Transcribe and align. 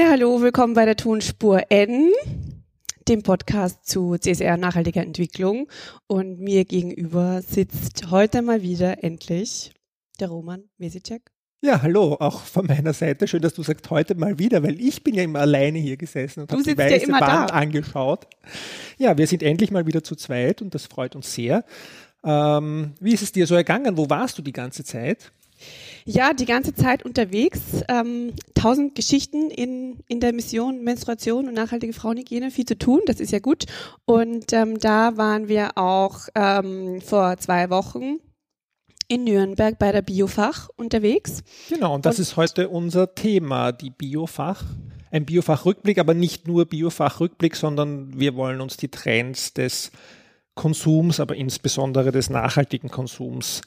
Ja, 0.00 0.08
hallo, 0.08 0.40
willkommen 0.40 0.72
bei 0.72 0.86
der 0.86 0.96
Tonspur 0.96 1.64
N, 1.68 2.10
dem 3.06 3.22
Podcast 3.22 3.86
zu 3.86 4.16
CSR 4.16 4.56
nachhaltiger 4.56 5.02
Entwicklung. 5.02 5.68
Und 6.06 6.40
mir 6.40 6.64
gegenüber 6.64 7.42
sitzt 7.42 8.10
heute 8.10 8.40
mal 8.40 8.62
wieder 8.62 9.04
endlich 9.04 9.74
der 10.18 10.28
Roman 10.28 10.62
Mesicek. 10.78 11.30
Ja, 11.60 11.82
hallo, 11.82 12.16
auch 12.18 12.40
von 12.40 12.66
meiner 12.66 12.94
Seite. 12.94 13.28
Schön, 13.28 13.42
dass 13.42 13.52
du 13.52 13.62
sagst 13.62 13.90
heute 13.90 14.14
mal 14.14 14.38
wieder, 14.38 14.62
weil 14.62 14.80
ich 14.80 15.04
bin 15.04 15.14
ja 15.14 15.22
immer 15.22 15.40
alleine 15.40 15.78
hier 15.78 15.98
gesessen 15.98 16.40
und 16.40 16.50
habe 16.50 16.62
die 16.62 16.78
weiße 16.78 17.06
ja 17.06 17.12
Wand 17.12 17.20
da. 17.20 17.44
angeschaut. 17.48 18.26
Ja, 18.96 19.18
wir 19.18 19.26
sind 19.26 19.42
endlich 19.42 19.70
mal 19.70 19.86
wieder 19.86 20.02
zu 20.02 20.16
zweit 20.16 20.62
und 20.62 20.74
das 20.74 20.86
freut 20.86 21.14
uns 21.14 21.34
sehr. 21.34 21.62
Ähm, 22.24 22.94
wie 23.00 23.12
ist 23.12 23.22
es 23.22 23.32
dir 23.32 23.46
so 23.46 23.54
ergangen? 23.54 23.98
Wo 23.98 24.08
warst 24.08 24.38
du 24.38 24.42
die 24.42 24.54
ganze 24.54 24.82
Zeit? 24.82 25.30
Ja, 26.04 26.32
die 26.32 26.46
ganze 26.46 26.74
Zeit 26.74 27.04
unterwegs. 27.04 27.60
Ähm, 27.88 28.32
tausend 28.54 28.94
Geschichten 28.94 29.50
in, 29.50 30.00
in 30.08 30.20
der 30.20 30.32
Mission 30.32 30.82
Menstruation 30.82 31.48
und 31.48 31.54
nachhaltige 31.54 31.92
Frauenhygiene. 31.92 32.50
Viel 32.50 32.66
zu 32.66 32.78
tun, 32.78 33.00
das 33.06 33.20
ist 33.20 33.32
ja 33.32 33.38
gut. 33.38 33.64
Und 34.04 34.52
ähm, 34.52 34.78
da 34.78 35.16
waren 35.16 35.48
wir 35.48 35.76
auch 35.76 36.28
ähm, 36.34 37.00
vor 37.00 37.36
zwei 37.38 37.70
Wochen 37.70 38.18
in 39.08 39.24
Nürnberg 39.24 39.78
bei 39.78 39.90
der 39.92 40.02
Biofach 40.02 40.68
unterwegs. 40.76 41.42
Genau, 41.68 41.94
und 41.94 42.06
das 42.06 42.18
und 42.18 42.22
ist 42.22 42.36
heute 42.36 42.68
unser 42.68 43.14
Thema, 43.14 43.72
die 43.72 43.90
Biofach. 43.90 44.62
Ein 45.10 45.26
Biofach-Rückblick, 45.26 45.98
aber 45.98 46.14
nicht 46.14 46.46
nur 46.46 46.66
Biofach-Rückblick, 46.66 47.56
sondern 47.56 48.18
wir 48.18 48.36
wollen 48.36 48.60
uns 48.60 48.76
die 48.76 48.88
Trends 48.88 49.52
des 49.52 49.90
Konsums, 50.54 51.18
aber 51.18 51.34
insbesondere 51.34 52.12
des 52.12 52.30
nachhaltigen 52.30 52.90
Konsums 52.90 53.62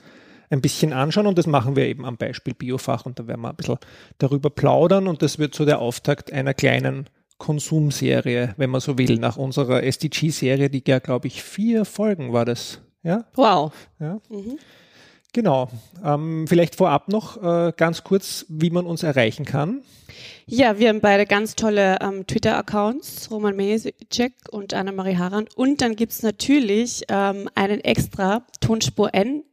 ein 0.53 0.62
bisschen 0.62 0.93
anschauen 0.93 1.27
und 1.27 1.38
das 1.38 1.48
machen 1.48 1.75
wir 1.75 1.88
eben 1.88 2.05
am 2.05 2.16
Beispiel 2.16 2.53
Biofach 2.53 3.05
und 3.05 3.20
da 3.20 3.27
werden 3.27 3.41
wir 3.41 3.49
ein 3.49 3.55
bisschen 3.55 3.77
darüber 4.20 4.49
plaudern 4.49 5.07
und 5.07 5.21
das 5.21 5.39
wird 5.39 5.55
so 5.55 5.66
der 5.66 5.79
Auftakt 5.79 6.31
einer 6.31 6.53
kleinen 6.53 7.09
Konsumserie, 7.39 8.53
wenn 8.57 8.70
man 8.70 8.79
so 8.79 8.98
will, 8.98 9.17
nach 9.17 9.35
unserer 9.35 9.84
SDG-Serie, 9.84 10.70
die 10.70 10.84
ja, 10.87 10.99
glaube 10.99 11.27
ich, 11.27 11.43
vier 11.43 11.84
Folgen 11.84 12.32
war 12.32 12.45
das. 12.45 12.79
Ja? 13.01 13.26
Wow. 13.34 13.73
Ja. 13.99 14.21
Mhm. 14.29 14.60
Genau. 15.34 15.70
Ähm, 16.05 16.45
vielleicht 16.48 16.76
vorab 16.76 17.10
noch 17.10 17.41
äh, 17.41 17.73
ganz 17.76 18.04
kurz, 18.04 18.45
wie 18.49 18.70
man 18.70 18.85
uns 18.85 19.01
erreichen 19.01 19.45
kann. 19.45 19.82
Ja, 20.45 20.77
wir 20.77 20.90
haben 20.90 21.01
beide 21.01 21.26
ganz 21.26 21.55
tolle 21.55 21.98
ähm, 22.01 22.27
Twitter-Accounts, 22.27 23.32
Roman 23.32 23.55
Mesicek 23.55 24.34
und 24.51 24.76
Anna-Marie 24.76 25.17
Harand. 25.17 25.57
Und 25.57 25.82
dann 25.82 25.95
gibt 25.95 26.12
es 26.12 26.21
natürlich 26.21 27.04
ähm, 27.10 27.49
einen 27.55 27.79
extra 27.79 28.45
Tonspur 28.62 29.15
N 29.15 29.43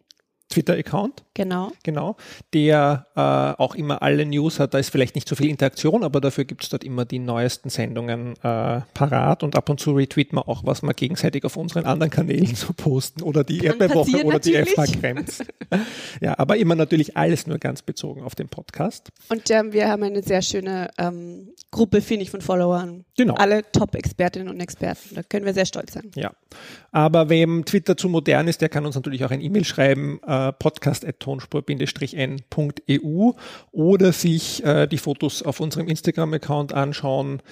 Twitter-Account. 0.50 1.22
Genau. 1.34 1.72
Genau. 1.84 2.16
Der 2.52 3.06
äh, 3.14 3.20
auch 3.62 3.74
immer 3.74 4.02
alle 4.02 4.26
News 4.26 4.58
hat. 4.58 4.74
Da 4.74 4.78
ist 4.78 4.90
vielleicht 4.90 5.14
nicht 5.14 5.28
so 5.28 5.36
viel 5.36 5.48
Interaktion, 5.48 6.04
aber 6.04 6.20
dafür 6.20 6.44
gibt 6.44 6.64
es 6.64 6.68
dort 6.68 6.84
immer 6.84 7.04
die 7.04 7.20
neuesten 7.20 7.70
Sendungen 7.70 8.34
äh, 8.42 8.80
parat 8.92 9.42
und 9.42 9.56
ab 9.56 9.68
und 9.68 9.80
zu 9.80 9.92
retweeten 9.92 10.36
wir 10.36 10.48
auch, 10.48 10.66
was 10.66 10.82
wir 10.82 10.92
gegenseitig 10.92 11.44
auf 11.44 11.56
unseren 11.56 11.84
anderen 11.86 12.10
Kanälen 12.10 12.54
so 12.54 12.72
posten 12.72 13.22
oder 13.22 13.44
die 13.44 13.64
Erdbeerwoche 13.64 14.24
oder 14.24 14.40
die 14.40 14.54
FH 14.54 14.86
Krems. 15.00 15.44
ja, 16.20 16.38
aber 16.38 16.56
immer 16.56 16.74
natürlich 16.74 17.16
alles 17.16 17.46
nur 17.46 17.58
ganz 17.58 17.82
bezogen 17.82 18.22
auf 18.22 18.34
den 18.34 18.48
Podcast. 18.48 19.10
Und 19.28 19.50
ähm, 19.50 19.72
wir 19.72 19.88
haben 19.88 20.02
eine 20.02 20.22
sehr 20.22 20.42
schöne 20.42 20.90
ähm, 20.98 21.50
Gruppe, 21.70 22.00
finde 22.00 22.24
ich, 22.24 22.30
von 22.30 22.40
Followern. 22.40 23.04
Genau. 23.16 23.34
Alle 23.34 23.62
Top-Expertinnen 23.70 24.48
und 24.48 24.58
Experten. 24.60 25.14
Da 25.14 25.22
können 25.22 25.46
wir 25.46 25.54
sehr 25.54 25.66
stolz 25.66 25.92
sein. 25.92 26.10
Ja. 26.16 26.32
Aber 26.90 27.28
wem 27.28 27.64
Twitter 27.64 27.96
zu 27.96 28.08
modern 28.08 28.48
ist, 28.48 28.60
der 28.60 28.68
kann 28.68 28.84
uns 28.84 28.96
natürlich 28.96 29.24
auch 29.24 29.30
ein 29.30 29.40
E-Mail 29.40 29.64
schreiben, 29.64 30.20
äh, 30.26 30.39
podcast.tonspur-n.eu 30.58 33.32
oder 33.72 34.12
sich 34.12 34.64
äh, 34.64 34.86
die 34.86 34.98
Fotos 34.98 35.42
auf 35.42 35.60
unserem 35.60 35.88
Instagram-Account 35.88 36.72
anschauen. 36.72 37.42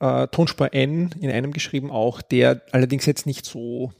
Äh, 0.00 0.28
Tonspur 0.28 0.72
N 0.72 1.10
in 1.20 1.30
einem 1.30 1.52
geschrieben 1.52 1.90
auch, 1.90 2.22
der 2.22 2.62
allerdings 2.72 3.04
jetzt 3.06 3.26
nicht 3.26 3.44
so 3.44 3.92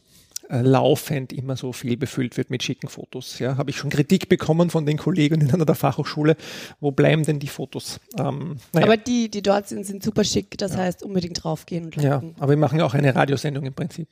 äh, 0.51 0.63
laufend 0.63 1.33
immer 1.33 1.57
so 1.57 1.73
viel 1.73 1.97
befüllt 1.97 2.37
wird 2.37 2.51
mit 2.51 2.65
schicken 2.65 2.89
Fotos. 2.89 3.39
Ja, 3.39 3.57
habe 3.57 3.71
ich 3.71 3.77
schon 3.77 3.89
Kritik 3.89 4.29
bekommen 4.29 4.69
von 4.69 4.85
den 4.85 4.99
Kolleginnen 4.99 5.49
an 5.53 5.65
der 5.65 5.77
Fachhochschule. 5.77 6.37
Wo 6.81 6.91
bleiben 6.91 7.25
denn 7.25 7.39
die 7.39 7.47
Fotos? 7.47 8.01
Ähm, 8.19 8.57
naja. 8.73 8.87
Aber 8.87 8.97
die, 8.97 9.31
die 9.31 9.43
dort 9.43 9.69
sind, 9.69 9.87
sind 9.87 10.03
super 10.03 10.25
schick. 10.25 10.59
Das 10.59 10.73
ja. 10.73 10.79
heißt, 10.79 11.05
unbedingt 11.05 11.45
draufgehen 11.45 11.85
und 11.85 11.97
liken. 11.97 12.11
Ja, 12.11 12.23
aber 12.41 12.51
wir 12.51 12.57
machen 12.57 12.81
ja 12.81 12.85
auch 12.85 12.95
eine 12.95 13.15
Radiosendung 13.15 13.65
im 13.65 13.75
Prinzip. 13.75 14.09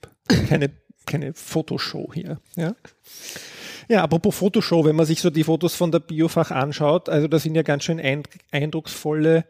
Keine, 0.49 0.71
keine 1.07 1.35
Fotoshow 1.35 2.15
hier. 2.15 2.39
Ja. 2.55 2.77
Ja, 3.89 4.03
apropos 4.03 4.37
Fotoshow, 4.37 4.85
wenn 4.85 4.97
man 4.97 5.07
sich 5.07 5.21
so 5.21 5.31
die 5.31 5.45
Fotos 5.45 5.75
von 5.75 5.91
der 5.91 6.01
Biofach 6.01 6.51
anschaut, 6.51 7.09
also 7.09 7.27
da 7.27 7.39
sind 7.39 7.55
ja 7.55 7.63
ganz 7.63 7.85
schön 7.85 8.01
eindrucksvolle 8.51 9.45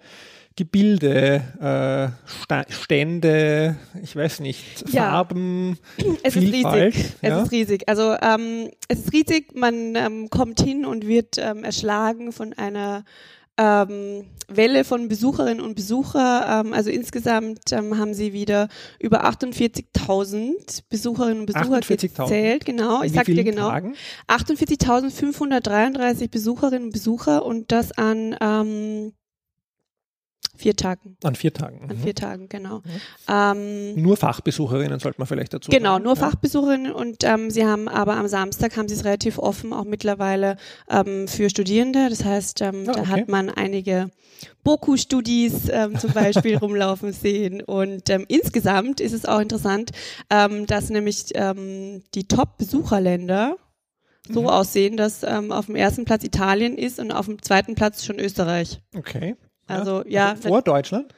Gebilde, 0.59 1.43
äh, 1.61 2.73
Stände, 2.73 3.77
ich 4.03 4.17
weiß 4.17 4.41
nicht, 4.41 4.93
ja. 4.93 5.11
Farben, 5.11 5.79
es 6.25 6.35
Vielfalt. 6.35 6.97
Ist 6.97 7.05
riesig. 7.05 7.23
Ja? 7.23 7.39
Es 7.39 7.45
ist 7.45 7.53
riesig. 7.53 7.89
Also 7.89 8.17
ähm, 8.21 8.71
es 8.89 8.99
ist 8.99 9.13
riesig. 9.13 9.55
Man 9.55 9.95
ähm, 9.95 10.31
kommt 10.31 10.61
hin 10.61 10.85
und 10.85 11.07
wird 11.07 11.39
ähm, 11.39 11.63
erschlagen 11.63 12.33
von 12.33 12.55
einer 12.55 13.05
ähm, 13.59 14.25
Welle 14.49 14.85
von 14.85 15.09
Besucherinnen 15.09 15.61
und 15.61 15.75
Besucher. 15.75 16.63
Ähm, 16.65 16.73
also 16.73 16.89
insgesamt 16.91 17.73
ähm, 17.73 17.99
haben 17.99 18.15
sie 18.15 18.33
wieder 18.33 18.69
über 18.99 19.27
48.000 19.27 20.85
Besucherinnen 20.89 21.41
und 21.41 21.47
Besucher 21.47 21.81
gezählt. 21.81 22.65
Genau, 22.65 23.03
ich 23.03 23.13
sag 23.13 23.27
dir 23.27 23.45
genau. 23.45 23.69
48.533 24.29 26.31
Besucherinnen 26.31 26.85
und 26.85 26.93
Besucher 26.93 27.45
und 27.45 27.73
das 27.73 27.93
an 27.93 28.37
ähm, 28.41 29.13
Vier 30.59 30.75
Tagen. 30.75 31.17
An 31.23 31.37
vier 31.37 31.55
Tagen. 31.55 31.89
An 31.89 31.97
mhm. 31.97 32.03
vier 32.03 32.15
Tagen, 32.17 32.49
genau. 32.49 32.79
Mhm. 32.79 32.83
Ähm, 33.29 34.03
nur 34.03 34.17
Fachbesucherinnen 34.17 34.99
sollte 34.99 35.21
man 35.21 35.29
vielleicht 35.29 35.55
dazu 35.55 35.71
Genau, 35.71 35.93
sagen. 35.93 36.05
nur 36.05 36.15
ja. 36.17 36.21
Fachbesucherinnen 36.21 36.93
und 36.93 37.23
ähm, 37.23 37.51
sie 37.51 37.65
haben 37.65 37.89
aber 37.89 38.17
am 38.17 38.27
Samstag 38.27 38.77
haben 38.77 38.89
sie 38.89 38.97
es 38.97 39.05
relativ 39.05 39.39
offen, 39.39 39.73
auch 39.73 39.85
mittlerweile 39.85 40.57
ähm, 40.91 41.29
für 41.29 41.49
Studierende. 41.49 42.09
Das 42.11 42.25
heißt, 42.25 42.63
ähm, 42.63 42.87
oh, 42.87 42.91
okay. 42.91 43.01
da 43.01 43.07
hat 43.07 43.29
man 43.29 43.51
einige 43.51 44.11
Boku-Studis 44.65 45.69
ähm, 45.71 45.97
zum 45.97 46.13
Beispiel 46.13 46.57
rumlaufen 46.59 47.13
sehen. 47.13 47.63
Und 47.63 48.11
ähm, 48.11 48.25
insgesamt 48.27 49.01
ist 49.01 49.13
es 49.13 49.27
auch 49.27 49.39
interessant, 49.41 49.93
ähm, 50.29 50.67
dass 50.67 50.91
nämlich 50.91 51.27
ähm, 51.35 52.03
die 52.17 52.27
Top-Besucherländer 52.27 53.57
so 54.29 54.43
mhm. 54.43 54.49
aussehen, 54.49 54.97
dass 54.97 55.23
ähm, 55.23 55.53
auf 55.53 55.67
dem 55.67 55.77
ersten 55.77 56.05
Platz 56.05 56.25
Italien 56.25 56.77
ist 56.77 56.99
und 56.99 57.13
auf 57.13 57.27
dem 57.27 57.41
zweiten 57.43 57.77
Platz 57.77 58.05
schon 58.05 58.19
Österreich. 58.19 58.81
Okay. 58.97 59.37
Also 59.69 60.05
ja. 60.07 60.31
Also 60.31 60.49
vor 60.49 60.63
Deutschland? 60.63 61.13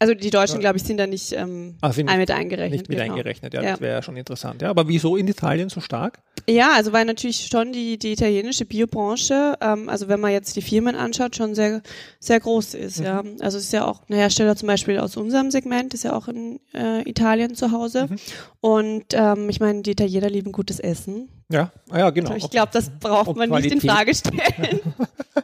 Also 0.00 0.14
die 0.14 0.30
Deutschen, 0.30 0.60
glaube 0.60 0.76
ich, 0.76 0.84
sind 0.84 0.98
da 0.98 1.08
nicht, 1.08 1.32
ähm, 1.32 1.76
nicht 1.82 1.96
mit 2.04 2.30
eingerechnet. 2.30 2.70
Nicht 2.70 2.88
mit 2.88 2.98
genau. 2.98 3.12
eingerechnet, 3.12 3.52
ja, 3.52 3.62
ja. 3.62 3.70
das 3.72 3.80
wäre 3.80 3.94
ja 3.94 4.02
schon 4.02 4.16
interessant. 4.16 4.62
Ja, 4.62 4.70
aber 4.70 4.86
wieso 4.86 5.16
in 5.16 5.26
Italien 5.26 5.70
so 5.70 5.80
stark? 5.80 6.20
Ja, 6.48 6.72
also 6.76 6.92
weil 6.92 7.04
natürlich 7.04 7.48
schon 7.50 7.72
die, 7.72 7.98
die 7.98 8.12
italienische 8.12 8.64
Biobranche, 8.64 9.58
ähm, 9.60 9.88
also 9.88 10.06
wenn 10.06 10.20
man 10.20 10.30
jetzt 10.30 10.54
die 10.54 10.62
Firmen 10.62 10.94
anschaut, 10.94 11.34
schon 11.34 11.56
sehr, 11.56 11.82
sehr 12.20 12.38
groß 12.38 12.74
ist. 12.74 13.00
Mhm. 13.00 13.04
Ja, 13.04 13.24
Also 13.40 13.58
es 13.58 13.64
ist 13.64 13.72
ja 13.72 13.86
auch 13.86 14.02
ein 14.08 14.14
Hersteller 14.14 14.54
zum 14.54 14.68
Beispiel 14.68 14.98
aus 15.00 15.16
unserem 15.16 15.50
Segment, 15.50 15.92
ist 15.94 16.04
ja 16.04 16.12
auch 16.12 16.28
in 16.28 16.60
äh, 16.74 17.02
Italien 17.08 17.56
zu 17.56 17.72
Hause. 17.72 18.06
Mhm. 18.08 18.16
Und 18.60 19.04
ähm, 19.14 19.48
ich 19.48 19.58
meine, 19.58 19.82
die 19.82 19.90
Italiener 19.90 20.30
lieben 20.30 20.52
gutes 20.52 20.78
Essen. 20.78 21.28
Ja, 21.50 21.72
ah 21.88 21.98
ja, 21.98 22.10
genau. 22.10 22.30
Also 22.30 22.46
ich 22.46 22.50
glaube, 22.50 22.70
das 22.72 22.90
braucht 22.90 23.36
man 23.36 23.48
Qualität. 23.48 23.74
nicht 23.74 23.84
in 23.84 23.90
Frage 23.90 24.14
stellen. 24.14 24.80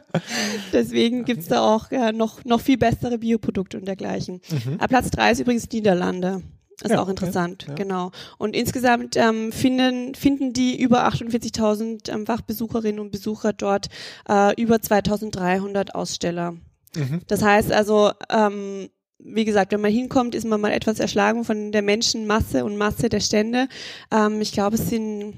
Deswegen 0.73 1.25
gibt's 1.25 1.47
da 1.47 1.61
auch 1.61 1.91
ja, 1.91 2.11
noch, 2.11 2.45
noch 2.45 2.61
viel 2.61 2.77
bessere 2.77 3.17
Bioprodukte 3.17 3.77
und 3.77 3.85
dergleichen. 3.85 4.41
Mhm. 4.49 4.77
Platz 4.87 5.09
drei 5.09 5.31
ist 5.31 5.39
übrigens 5.39 5.69
Niederlande. 5.71 6.43
Das 6.77 6.91
ist 6.91 6.95
ja, 6.97 7.01
auch 7.01 7.07
interessant, 7.07 7.63
okay, 7.63 7.71
ja. 7.71 7.75
genau. 7.75 8.11
Und 8.37 8.55
insgesamt 8.55 9.15
ähm, 9.15 9.51
finden, 9.53 10.13
finden 10.13 10.51
die 10.51 10.79
über 10.79 11.07
48.000 11.07 12.11
ähm, 12.11 12.25
Fachbesucherinnen 12.25 12.99
und 12.99 13.11
Besucher 13.11 13.53
dort 13.53 13.87
äh, 14.27 14.61
über 14.61 14.75
2.300 14.75 15.91
Aussteller. 15.91 16.51
Mhm. 16.95 17.21
Das 17.27 17.41
heißt 17.41 17.71
also, 17.71 18.11
ähm, 18.29 18.89
wie 19.19 19.45
gesagt, 19.45 19.71
wenn 19.71 19.81
man 19.81 19.91
hinkommt, 19.91 20.35
ist 20.35 20.45
man 20.45 20.59
mal 20.59 20.71
etwas 20.71 20.99
erschlagen 20.99 21.45
von 21.45 21.71
der 21.71 21.81
Menschenmasse 21.81 22.65
und 22.65 22.77
Masse 22.77 23.07
der 23.07 23.21
Stände. 23.21 23.69
Ähm, 24.11 24.41
ich 24.41 24.51
glaube, 24.51 24.75
es 24.75 24.89
sind 24.89 25.33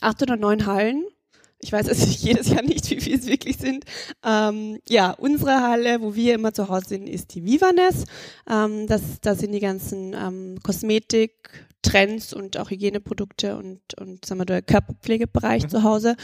acht 0.00 0.22
oder 0.22 0.36
neun 0.36 0.66
Hallen 0.66 1.04
ich 1.60 1.72
weiß 1.72 1.88
es 1.88 2.22
jedes 2.22 2.48
Jahr 2.48 2.62
nicht, 2.62 2.90
wie 2.90 3.00
viel 3.00 3.18
es 3.18 3.26
wirklich 3.26 3.58
sind. 3.58 3.84
Ähm, 4.24 4.78
ja, 4.88 5.12
unsere 5.12 5.62
Halle, 5.62 6.00
wo 6.00 6.14
wir 6.14 6.34
immer 6.34 6.52
zu 6.52 6.68
Hause 6.68 6.88
sind, 6.88 7.08
ist 7.08 7.34
die 7.34 7.44
Vivanes. 7.44 8.04
Ähm, 8.48 8.86
das, 8.86 9.02
da 9.20 9.34
sind 9.34 9.52
die 9.52 9.60
ganzen 9.60 10.14
ähm, 10.14 10.58
Kosmetik, 10.62 11.66
Trends 11.82 12.34
und 12.34 12.58
auch 12.58 12.70
Hygieneprodukte 12.70 13.56
und, 13.56 13.80
und 13.98 14.24
sagen 14.24 14.40
wir, 14.40 14.44
der 14.44 14.62
Körperpflegebereich 14.62 15.64
mhm. 15.64 15.68
zu 15.68 15.82
Hause. 15.82 16.16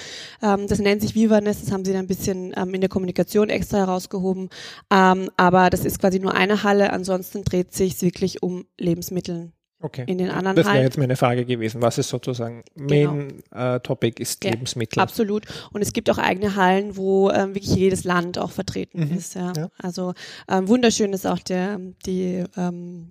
Ähm, 0.43 0.67
das 0.69 0.79
nennt 0.79 1.03
sich 1.03 1.15
Vivanes, 1.15 1.61
das 1.63 1.73
haben 1.73 1.85
sie 1.85 1.93
dann 1.93 2.05
ein 2.05 2.09
bisschen 2.09 2.53
ähm, 2.57 2.75
in 2.75 2.81
der 2.81 2.91
Kommunikation 2.91 3.49
extra 3.49 3.79
herausgehoben. 3.79 4.51
Ähm, 4.91 5.31
aber 5.37 5.71
das 5.71 5.85
ist 5.85 5.99
quasi 5.99 6.19
nur 6.19 6.35
eine 6.35 6.63
Halle, 6.63 6.93
ansonsten 6.93 7.45
dreht 7.45 7.73
sich 7.73 8.01
wirklich 8.03 8.43
um 8.43 8.67
Lebensmittel 8.79 9.53
Okay. 9.83 10.05
In 10.07 10.17
den 10.19 10.31
anderen 10.31 10.57
das 10.57 10.65
wäre 10.65 10.75
Hallen. 10.75 10.85
jetzt 10.85 10.97
meine 10.99 11.17
Frage 11.17 11.45
gewesen. 11.45 11.83
Was 11.83 11.99
ist 11.99 12.09
sozusagen 12.09 12.65
Main 12.75 13.43
äh, 13.55 13.79
Topic 13.81 14.21
ist 14.23 14.43
Ja, 14.43 14.51
Lebensmittel. 14.53 15.01
Absolut. 15.03 15.45
Und 15.73 15.83
es 15.83 15.93
gibt 15.93 16.09
auch 16.11 16.17
eigene 16.19 16.57
Hallen, 16.57 16.97
wo 16.97 17.31
ähm, 17.31 17.55
wirklich 17.55 17.75
jedes 17.77 18.05
Land 18.05 18.39
auch 18.39 18.51
vertreten 18.53 19.09
Mhm. 19.11 19.17
ist. 19.19 19.35
Ja. 19.35 19.53
Ja. 19.55 19.69
Also 19.79 20.15
ähm, 20.49 20.67
wunderschön 20.69 21.13
ist 21.13 21.27
auch 21.27 21.39
der 21.41 21.79
die 22.07 22.43
ähm, 22.57 23.11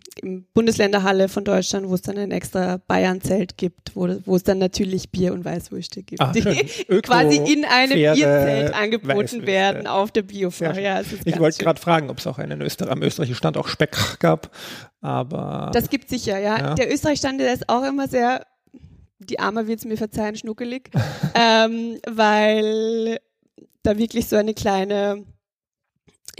Bundesländerhalle 0.56 1.29
von 1.29 1.44
Deutschland, 1.44 1.88
wo 1.88 1.94
es 1.95 2.01
dann 2.01 2.17
ein 2.17 2.31
extra 2.31 2.77
Bayern-Zelt 2.88 3.57
gibt, 3.57 3.95
wo, 3.95 4.09
wo 4.25 4.35
es 4.35 4.44
dann 4.44 4.57
natürlich 4.57 5.12
Bier 5.12 5.33
und 5.33 5.45
Weißwürste 5.45 6.01
gibt, 6.03 6.21
Ah, 6.21 6.31
die 6.31 6.41
quasi 7.03 7.38
in 7.38 7.65
einem 7.65 7.91
faire 7.91 8.15
Bierzelt 8.15 8.73
angeboten 8.73 9.17
Weißwürste. 9.19 9.47
werden 9.47 9.88
auf 9.88 10.12
der 10.12 10.23
schön. 10.23 10.75
Ja, 10.75 11.01
Ich 11.25 11.39
wollte 11.39 11.63
gerade 11.63 11.79
fragen, 11.79 12.09
ob 12.09 12.17
es 12.17 12.27
auch 12.27 12.39
einen 12.39 12.62
Öster 12.62 12.89
am 12.89 13.01
österreichischen 13.03 13.38
Stand 13.38 13.57
auch 13.57 13.67
Speck 13.67 13.95
gab, 14.19 14.50
aber 15.06 15.69
Das 15.74 15.90
gibt 15.90 16.10
sicher, 16.10 16.40
ja. 16.40 16.57
Ja. 16.57 16.74
Der 16.74 16.92
Österreich-Stand, 16.92 17.40
der 17.40 17.54
ist 17.54 17.69
auch 17.69 17.84
immer 17.84 18.07
sehr, 18.07 18.46
die 19.19 19.40
Arme 19.40 19.68
wird 19.68 19.80
es 19.80 19.86
mir 19.86 19.98
verzeihen, 19.98 20.36
schnuckelig, 20.36 20.90
ähm, 21.36 22.00
weil 22.10 23.19
da 23.84 23.98
wirklich 24.00 24.28
so 24.28 24.36
eine 24.36 24.56
kleine, 24.56 25.24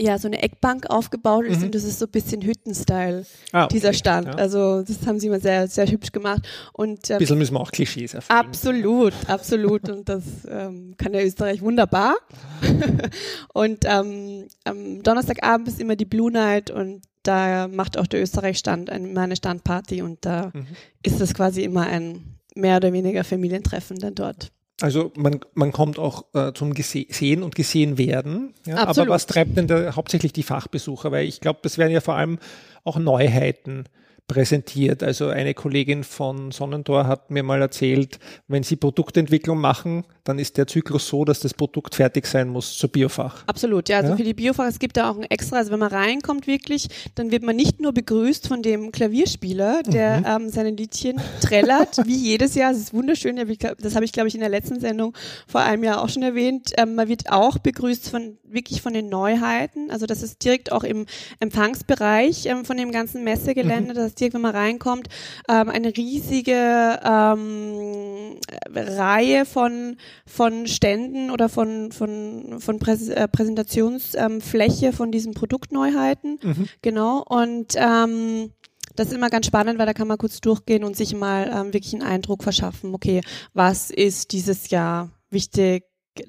ja, 0.00 0.18
so 0.18 0.26
eine 0.26 0.42
Eckbank 0.42 0.90
aufgebaut 0.90 1.46
ist 1.46 1.60
Mhm. 1.60 1.66
und 1.66 1.74
das 1.76 1.84
ist 1.84 2.00
so 2.00 2.06
ein 2.06 2.10
bisschen 2.10 2.42
Hüttenstyle, 2.42 3.24
ah, 3.52 3.64
okay. 3.64 3.74
dieser 3.74 3.92
Stand. 3.92 4.26
Ja. 4.26 4.34
Also 4.34 4.82
das 4.82 5.06
haben 5.06 5.20
sie 5.20 5.28
immer 5.28 5.38
sehr, 5.40 5.68
sehr 5.68 5.86
hübsch 5.86 6.10
gemacht 6.10 6.42
und 6.72 7.08
Ein 7.08 7.14
ähm, 7.14 7.18
bisschen 7.20 7.38
müssen 7.38 7.54
wir 7.54 7.60
auch 7.60 7.70
Klischees 7.70 8.14
erfüllen. 8.14 8.38
Absolut, 8.38 9.14
absolut. 9.28 9.88
Und 9.88 10.08
das 10.08 10.24
ähm, 10.50 10.94
kann 10.98 11.12
der 11.12 11.24
Österreich 11.24 11.62
wunderbar. 11.62 12.16
und 13.54 13.84
ähm, 13.84 14.48
am 14.64 15.02
Donnerstagabend 15.04 15.68
ist 15.68 15.80
immer 15.80 15.94
die 15.96 16.04
Blue 16.04 16.30
Night 16.32 16.70
und 16.70 17.02
da 17.26 17.68
macht 17.68 17.98
auch 17.98 18.06
der 18.06 18.22
Österreich-Stand 18.22 18.90
ein- 18.90 19.04
immer 19.10 19.22
eine 19.22 19.36
Standparty 19.36 20.02
und 20.02 20.24
da 20.24 20.50
Mhm. 20.54 20.66
ist 21.02 21.20
es 21.20 21.34
quasi 21.34 21.62
immer 21.62 21.82
ein 21.86 22.36
mehr 22.54 22.76
oder 22.78 22.92
weniger 22.92 23.24
Familientreffen 23.24 23.98
dann 23.98 24.14
dort. 24.14 24.50
Also 24.82 25.10
man, 25.16 25.40
man 25.54 25.72
kommt 25.72 25.98
auch 25.98 26.24
äh, 26.34 26.52
zum 26.52 26.74
Sehen 26.76 27.42
und 27.42 27.54
gesehen 27.54 27.96
werden. 27.96 28.52
Ja? 28.66 28.86
Aber 28.86 29.08
was 29.08 29.26
treibt 29.26 29.56
denn 29.56 29.66
da 29.66 29.94
hauptsächlich 29.96 30.32
die 30.34 30.42
Fachbesucher? 30.42 31.10
Weil 31.12 31.26
ich 31.26 31.40
glaube, 31.40 31.60
das 31.62 31.78
werden 31.78 31.92
ja 31.92 32.00
vor 32.02 32.14
allem 32.16 32.38
auch 32.84 32.98
Neuheiten 32.98 33.84
präsentiert. 34.26 35.02
Also 35.02 35.28
eine 35.28 35.54
Kollegin 35.54 36.04
von 36.04 36.50
Sonnentor 36.50 37.06
hat 37.06 37.30
mir 37.30 37.42
mal 37.42 37.60
erzählt, 37.62 38.18
wenn 38.48 38.62
sie 38.62 38.76
Produktentwicklung 38.76 39.58
machen, 39.58 40.04
dann 40.24 40.38
ist 40.40 40.56
der 40.56 40.66
Zyklus 40.66 41.06
so, 41.06 41.24
dass 41.24 41.38
das 41.40 41.54
Produkt 41.54 41.94
fertig 41.94 42.26
sein 42.26 42.48
muss 42.48 42.76
zur 42.76 42.90
Biofach. 42.90 43.44
Absolut, 43.46 43.88
ja. 43.88 43.98
Also 43.98 44.10
Ja? 44.10 44.16
für 44.16 44.24
die 44.24 44.34
Biofach, 44.34 44.66
es 44.66 44.80
gibt 44.80 44.96
da 44.96 45.10
auch 45.10 45.16
ein 45.16 45.22
extra, 45.24 45.58
also 45.58 45.70
wenn 45.70 45.78
man 45.78 45.92
reinkommt 45.92 46.46
wirklich, 46.48 46.88
dann 47.14 47.30
wird 47.30 47.44
man 47.44 47.54
nicht 47.54 47.80
nur 47.80 47.92
begrüßt 47.92 48.48
von 48.48 48.62
dem 48.62 48.90
Klavierspieler, 48.90 49.82
der 49.84 50.24
ähm, 50.26 50.48
seine 50.48 50.70
Liedchen 50.70 51.20
trällert, 51.40 51.98
wie 52.06 52.16
jedes 52.16 52.56
Jahr. 52.56 52.72
Das 52.72 52.80
ist 52.80 52.92
wunderschön. 52.92 53.36
Das 53.80 53.94
habe 53.94 54.04
ich, 54.04 54.12
glaube 54.12 54.28
ich, 54.28 54.34
in 54.34 54.40
der 54.40 54.48
letzten 54.48 54.80
Sendung 54.80 55.16
vor 55.46 55.60
einem 55.60 55.84
Jahr 55.84 56.02
auch 56.02 56.08
schon 56.08 56.24
erwähnt. 56.24 56.72
Ähm, 56.76 56.96
man 56.96 57.06
wird 57.08 57.30
auch 57.30 57.58
begrüßt 57.58 58.10
von 58.10 58.38
wirklich 58.42 58.82
von 58.82 58.92
den 58.92 59.08
Neuheiten. 59.08 59.90
Also 59.90 60.06
das 60.06 60.22
ist 60.22 60.44
direkt 60.44 60.72
auch 60.72 60.82
im 60.82 61.06
Empfangsbereich 61.38 62.46
ähm, 62.46 62.64
von 62.64 62.76
dem 62.76 62.90
ganzen 62.90 63.22
Messegelände. 63.24 63.94
Das 63.94 64.15
direkt, 64.18 64.34
wenn 64.34 64.40
man 64.40 64.54
reinkommt, 64.54 65.08
ähm, 65.48 65.68
eine 65.68 65.96
riesige 65.96 67.00
ähm, 67.04 68.38
Reihe 68.74 69.44
von 69.44 69.96
von 70.26 70.66
Ständen 70.66 71.30
oder 71.30 71.48
von, 71.48 71.92
von, 71.92 72.60
von 72.60 72.78
Präs 72.78 73.08
äh, 73.08 73.28
Präsentationsfläche 73.28 74.86
ähm, 74.86 74.92
von 74.92 75.12
diesen 75.12 75.34
Produktneuheiten. 75.34 76.38
Genau. 76.82 77.22
Und 77.26 77.74
ähm, 77.76 78.52
das 78.94 79.08
ist 79.08 79.14
immer 79.14 79.30
ganz 79.30 79.46
spannend, 79.46 79.78
weil 79.78 79.86
da 79.86 79.92
kann 79.92 80.08
man 80.08 80.18
kurz 80.18 80.40
durchgehen 80.40 80.84
und 80.84 80.96
sich 80.96 81.14
mal 81.14 81.50
ähm, 81.52 81.72
wirklich 81.72 81.94
einen 81.94 82.02
Eindruck 82.02 82.42
verschaffen, 82.42 82.94
okay, 82.94 83.20
was 83.52 83.90
ist 83.90 84.32
dieses 84.32 84.70
Jahr 84.70 85.10
wichtig? 85.30 85.84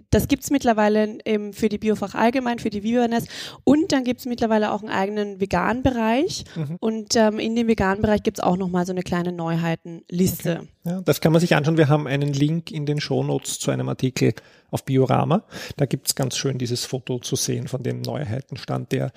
Das 0.09 0.27
gibt's 0.27 0.49
mittlerweile 0.49 1.17
eben 1.25 1.53
für 1.53 1.69
die 1.69 1.77
Biofach 1.77 2.15
allgemein, 2.15 2.59
für 2.59 2.69
die 2.69 2.83
Viverness. 2.83 3.25
Und 3.63 3.91
dann 3.91 4.03
gibt's 4.03 4.25
mittlerweile 4.25 4.71
auch 4.71 4.81
einen 4.81 4.91
eigenen 4.91 5.39
Vegan-Bereich. 5.39 6.45
Und 6.79 7.15
ähm, 7.15 7.39
in 7.39 7.55
dem 7.55 7.67
Vegan-Bereich 7.67 8.23
gibt's 8.23 8.39
auch 8.39 8.57
nochmal 8.57 8.85
so 8.85 8.91
eine 8.91 9.03
kleine 9.03 9.31
Neuheitenliste. 9.31 10.67
Ja, 10.83 11.01
das 11.01 11.21
kann 11.21 11.31
man 11.31 11.41
sich 11.41 11.55
anschauen. 11.55 11.77
Wir 11.77 11.89
haben 11.89 12.07
einen 12.07 12.33
Link 12.33 12.71
in 12.71 12.85
den 12.85 12.99
Shownotes 12.99 13.59
zu 13.59 13.71
einem 13.71 13.89
Artikel 13.89 14.33
auf 14.71 14.85
Biorama. 14.85 15.43
Da 15.75 15.85
gibt's 15.85 16.15
ganz 16.15 16.37
schön 16.37 16.57
dieses 16.57 16.85
Foto 16.85 17.19
zu 17.19 17.35
sehen 17.35 17.67
von 17.67 17.83
dem 17.83 18.01
Neuheitenstand, 18.01 18.91
der 18.91 19.11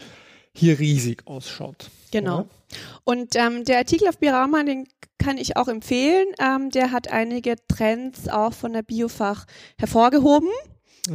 hier 0.55 0.79
riesig 0.79 1.27
ausschaut. 1.27 1.91
Genau. 2.11 2.39
Ja. 2.39 2.47
Und 3.05 3.37
ähm, 3.37 3.65
der 3.65 3.79
Artikel 3.79 4.09
auf 4.09 4.19
Birama, 4.19 4.63
den 4.63 4.87
kann 5.19 5.39
ich 5.39 5.57
auch 5.57 5.69
empfehlen. 5.69 6.27
Ähm, 6.39 6.71
der 6.71 6.93
hat 6.93 7.09
einige 7.09 7.57
Trends 7.69 8.29
auch 8.29 8.53
von 8.53 8.73
der 8.73 8.83
Biofach 8.83 9.47
hervorgehoben. 9.79 10.49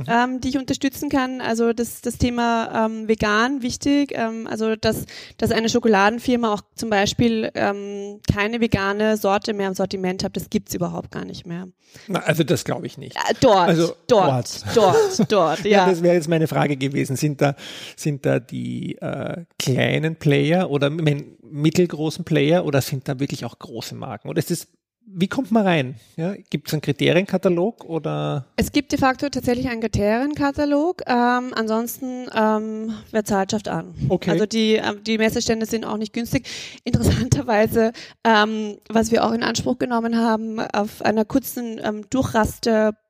Ähm, 0.08 0.42
die 0.42 0.50
ich 0.50 0.58
unterstützen 0.58 1.10
kann. 1.10 1.42
Also 1.42 1.72
das, 1.72 2.02
das 2.02 2.18
Thema 2.18 2.88
ähm, 2.88 3.08
vegan 3.08 3.62
wichtig. 3.62 4.12
Ähm, 4.14 4.48
also 4.48 4.76
dass, 4.76 5.06
dass 5.38 5.52
eine 5.52 5.70
Schokoladenfirma 5.70 6.54
auch 6.54 6.62
zum 6.76 6.90
Beispiel 6.90 7.52
ähm, 7.54 8.20
keine 8.32 8.62
vegane 8.62 9.18
Sorte 9.18 9.54
mehr 9.54 9.68
im 9.68 9.76
Sortiment 9.76 10.24
hat, 10.24 10.36
das 10.36 10.50
gibt's 10.50 10.74
überhaupt 10.74 11.12
gar 11.12 11.24
nicht 11.24 11.46
mehr. 11.46 11.68
Na, 12.08 12.20
also 12.22 12.44
das 12.44 12.66
glaube 12.66 12.88
ich 12.88 12.98
nicht. 12.98 13.16
Äh, 13.16 13.34
dort, 13.40 13.70
Also 13.70 13.94
dort, 14.08 14.66
dort, 14.76 15.32
dort, 15.32 15.60
Ja, 15.66 15.70
ja. 15.70 15.90
das 15.90 16.02
wäre 16.02 16.16
jetzt 16.16 16.28
meine 16.28 16.48
Frage 16.48 16.78
gewesen. 16.78 17.16
Sind 17.16 17.42
da, 17.42 17.56
sind 17.96 18.26
da 18.26 18.40
die 18.40 18.98
äh, 18.98 19.46
kleinen 19.60 20.16
Player 20.16 20.70
oder 20.70 20.88
ich 20.88 21.02
mein, 21.02 21.38
mittelgroßen 21.44 22.26
Player 22.26 22.66
oder 22.66 22.82
sind 22.82 23.08
da 23.08 23.20
wirklich 23.20 23.46
auch 23.46 23.58
große 23.60 23.96
Marken? 23.96 24.30
Oder 24.30 24.40
ist 24.40 24.52
das, 24.52 24.68
wie 25.07 25.28
kommt 25.28 25.52
man 25.52 25.66
rein? 25.66 25.96
Ja, 26.18 26.36
Gibt 26.50 26.68
es 26.68 26.74
einen 26.74 26.81
Kriterienkatalog 26.81 27.86
oder? 27.86 28.46
Es 28.56 28.72
gibt 28.72 28.92
de 28.92 29.00
facto 29.00 29.30
tatsächlich 29.30 29.69
einen 29.69 29.81
Kriterienkatalog. 29.81 31.04
Ähm, 31.06 31.54
ansonsten, 31.56 32.28
ähm, 32.36 32.94
wer 33.12 33.24
zahlt, 33.24 33.52
schafft 33.52 33.68
an. 33.68 33.94
Okay. 34.10 34.31
Also 34.31 34.46
die, 34.46 34.74
ähm, 34.74 35.04
die 35.04 35.18
Messestände 35.18 35.68
sind 35.68 35.86
auch 35.86 35.98
nicht 35.98 36.13
günstig. 36.13 36.48
Interessanterweise, 36.84 37.92
ähm, 38.24 38.78
was 38.90 39.12
wir 39.12 39.24
auch 39.25 39.31
in 39.31 39.44
Anspruch 39.44 39.78
genommen 39.78 40.18
haben, 40.18 40.60
auf 40.60 41.02
einer 41.02 41.24
kurzen 41.24 41.80
ähm, 41.84 42.10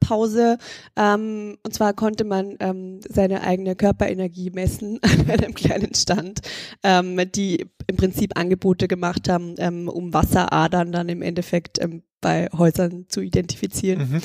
Durchrasterpause, 0.06 0.58
ähm, 0.96 1.58
und 1.64 1.74
zwar 1.74 1.94
konnte 1.94 2.24
man 2.24 2.56
ähm, 2.60 3.00
seine 3.08 3.42
eigene 3.42 3.76
Körperenergie 3.76 4.52
messen 4.52 5.00
an 5.04 5.30
einem 5.30 5.54
kleinen 5.54 5.94
Stand, 5.94 6.42
ähm, 6.84 7.20
die 7.34 7.66
im 7.88 7.98
Prinzip 7.98 8.38
Angebote 8.38 8.88
gemacht 8.88 9.30
haben, 9.30 9.56
ähm, 9.58 9.88
um 9.88 10.14
Wasseradern 10.14 10.92
dann 10.92 11.10
im 11.10 11.22
Endeffekt 11.22 11.82
ähm, 11.82 12.04
bei 12.22 12.48
Häusern 12.58 13.06
zu 13.08 13.22
identifizieren. 13.22 14.12
Mhm. 14.12 14.22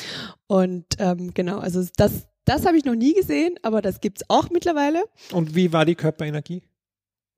Und 0.46 0.86
ähm, 0.98 1.32
genau, 1.34 1.58
also 1.58 1.84
das, 1.96 2.26
das 2.44 2.64
habe 2.66 2.78
ich 2.78 2.84
noch 2.84 2.94
nie 2.94 3.14
gesehen, 3.14 3.54
aber 3.62 3.82
das 3.82 4.00
gibt's 4.00 4.22
auch 4.28 4.50
mittlerweile. 4.50 5.02
Und 5.32 5.54
wie 5.54 5.72
war 5.72 5.84
die 5.84 5.94
Körperenergie? 5.94 6.62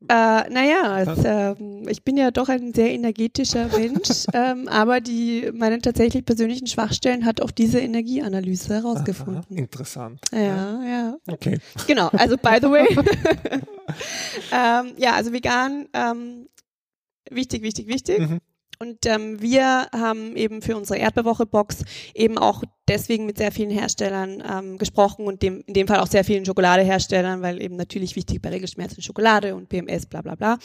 Äh, 0.08 0.50
naja, 0.50 1.00
es, 1.00 1.25
ähm, 1.25 1.88
ich 1.88 2.02
bin 2.02 2.16
ja 2.16 2.31
doch 2.31 2.49
ein 2.49 2.75
sehr 2.75 2.90
energetischer 2.90 3.68
Mensch, 3.68 4.26
ähm, 4.35 4.68
aber 4.68 5.00
die 5.00 5.50
meine 5.54 5.78
tatsächlich 5.80 6.25
persönlichen 6.25 6.66
Schwachstellen 6.66 7.25
hat 7.25 7.40
auch 7.40 7.50
diese 7.50 7.80
Energieanalyse 7.80 8.75
Aha, 8.75 8.82
herausgefunden. 8.82 9.56
interessant. 9.56 10.21
Ja, 10.32 10.82
ja. 10.85 11.16
Okay. 11.28 11.59
Genau, 11.87 12.09
also 12.09 12.37
by 12.37 12.59
the 12.61 12.71
way. 12.71 12.87
ähm, 14.52 14.92
ja, 14.97 15.14
also 15.14 15.32
vegan, 15.32 15.88
ähm, 15.92 16.49
wichtig, 17.30 17.62
wichtig, 17.62 17.88
wichtig. 17.88 18.18
Mhm. 18.21 18.40
Und 18.82 19.06
ähm, 19.06 19.40
wir 19.40 19.86
haben 19.92 20.34
eben 20.34 20.60
für 20.60 20.76
unsere 20.76 20.98
Erdbeerwoche-Box 20.98 21.84
eben 22.14 22.36
auch 22.36 22.64
deswegen 22.88 23.26
mit 23.26 23.38
sehr 23.38 23.52
vielen 23.52 23.70
Herstellern 23.70 24.42
ähm, 24.44 24.76
gesprochen 24.76 25.24
und 25.24 25.40
dem, 25.40 25.62
in 25.68 25.74
dem 25.74 25.86
Fall 25.86 26.00
auch 26.00 26.08
sehr 26.08 26.24
vielen 26.24 26.44
Schokoladeherstellern, 26.44 27.42
weil 27.42 27.62
eben 27.62 27.76
natürlich 27.76 28.16
wichtig 28.16 28.42
bei 28.42 28.48
Regelschmerzen 28.48 29.00
Schokolade 29.00 29.54
und 29.54 29.68
PMS, 29.68 30.06
bla 30.06 30.22
bla 30.22 30.34
bla. 30.34 30.58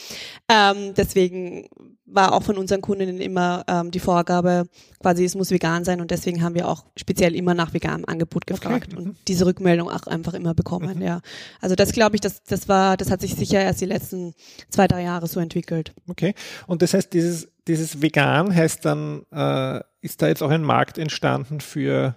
Ähm, 0.49 0.95
deswegen 0.95 1.69
war 2.07 2.33
auch 2.33 2.41
von 2.41 2.57
unseren 2.57 2.81
Kundinnen 2.81 3.21
immer 3.21 3.63
ähm, 3.67 3.91
die 3.91 3.99
Vorgabe, 3.99 4.67
quasi 4.99 5.23
es 5.23 5.35
muss 5.35 5.51
vegan 5.51 5.85
sein 5.85 6.01
und 6.01 6.09
deswegen 6.09 6.41
haben 6.41 6.55
wir 6.55 6.67
auch 6.67 6.85
speziell 6.95 7.35
immer 7.35 7.53
nach 7.53 7.75
veganem 7.75 8.05
Angebot 8.05 8.47
gefragt 8.47 8.93
mhm. 8.93 8.97
und 8.97 9.17
diese 9.27 9.45
Rückmeldung 9.45 9.91
auch 9.91 10.07
einfach 10.07 10.33
immer 10.33 10.55
bekommen, 10.55 11.03
ja. 11.03 11.21
Also 11.61 11.75
das 11.75 11.91
glaube 11.91 12.15
ich, 12.15 12.21
das, 12.21 12.41
das 12.41 12.67
war, 12.67 12.97
das 12.97 13.11
hat 13.11 13.21
sich 13.21 13.35
sicher 13.35 13.61
erst 13.61 13.81
die 13.81 13.85
letzten 13.85 14.33
zwei, 14.69 14.87
drei 14.87 15.03
Jahre 15.03 15.27
so 15.27 15.39
entwickelt. 15.39 15.93
Okay. 16.07 16.33
Und 16.65 16.81
das 16.81 16.95
heißt, 16.95 17.13
dieses, 17.13 17.49
dieses 17.67 18.01
Vegan 18.01 18.55
heißt 18.55 18.85
dann, 18.85 19.23
äh, 19.31 19.81
ist 20.01 20.21
da 20.21 20.27
jetzt 20.27 20.41
auch 20.41 20.49
ein 20.49 20.63
Markt 20.63 20.97
entstanden 20.97 21.59
für 21.59 22.15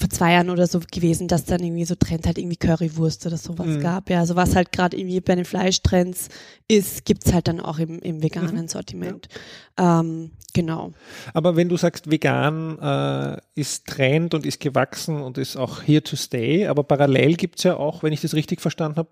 vor 0.00 0.08
zwei 0.08 0.32
Jahren 0.32 0.48
oder 0.48 0.66
so 0.66 0.80
gewesen, 0.90 1.28
dass 1.28 1.44
dann 1.44 1.62
irgendwie 1.62 1.84
so 1.84 1.94
Trend 1.94 2.26
halt 2.26 2.38
irgendwie 2.38 2.56
Currywurst 2.56 3.26
oder 3.26 3.36
sowas 3.36 3.66
mhm. 3.66 3.80
gab. 3.80 4.08
Ja, 4.08 4.20
also 4.20 4.34
was 4.34 4.56
halt 4.56 4.72
gerade 4.72 4.96
irgendwie 4.96 5.20
bei 5.20 5.34
den 5.34 5.44
Fleischtrends 5.44 6.28
ist, 6.68 7.04
gibt's 7.04 7.32
halt 7.32 7.48
dann 7.48 7.60
auch 7.60 7.78
im, 7.78 7.98
im 8.00 8.22
veganen 8.22 8.56
mhm. 8.56 8.68
Sortiment. 8.68 9.28
Ja. 9.78 10.00
Ähm, 10.00 10.30
genau. 10.54 10.92
Aber 11.34 11.54
wenn 11.56 11.68
du 11.68 11.76
sagst, 11.76 12.10
vegan 12.10 12.78
äh, 12.78 13.38
ist 13.54 13.86
Trend 13.86 14.32
und 14.32 14.46
ist 14.46 14.60
gewachsen 14.60 15.20
und 15.20 15.36
ist 15.36 15.56
auch 15.56 15.82
here 15.82 16.02
to 16.02 16.16
stay, 16.16 16.66
aber 16.66 16.82
parallel 16.82 17.34
gibt's 17.34 17.62
ja 17.62 17.76
auch, 17.76 18.02
wenn 18.02 18.14
ich 18.14 18.22
das 18.22 18.34
richtig 18.34 18.62
verstanden 18.62 18.96
habe, 18.96 19.10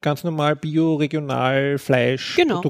ganz 0.00 0.22
normal 0.22 0.56
Bio, 0.56 0.94
Regional, 0.94 1.78
Fleisch, 1.78 2.36
genau. 2.36 2.62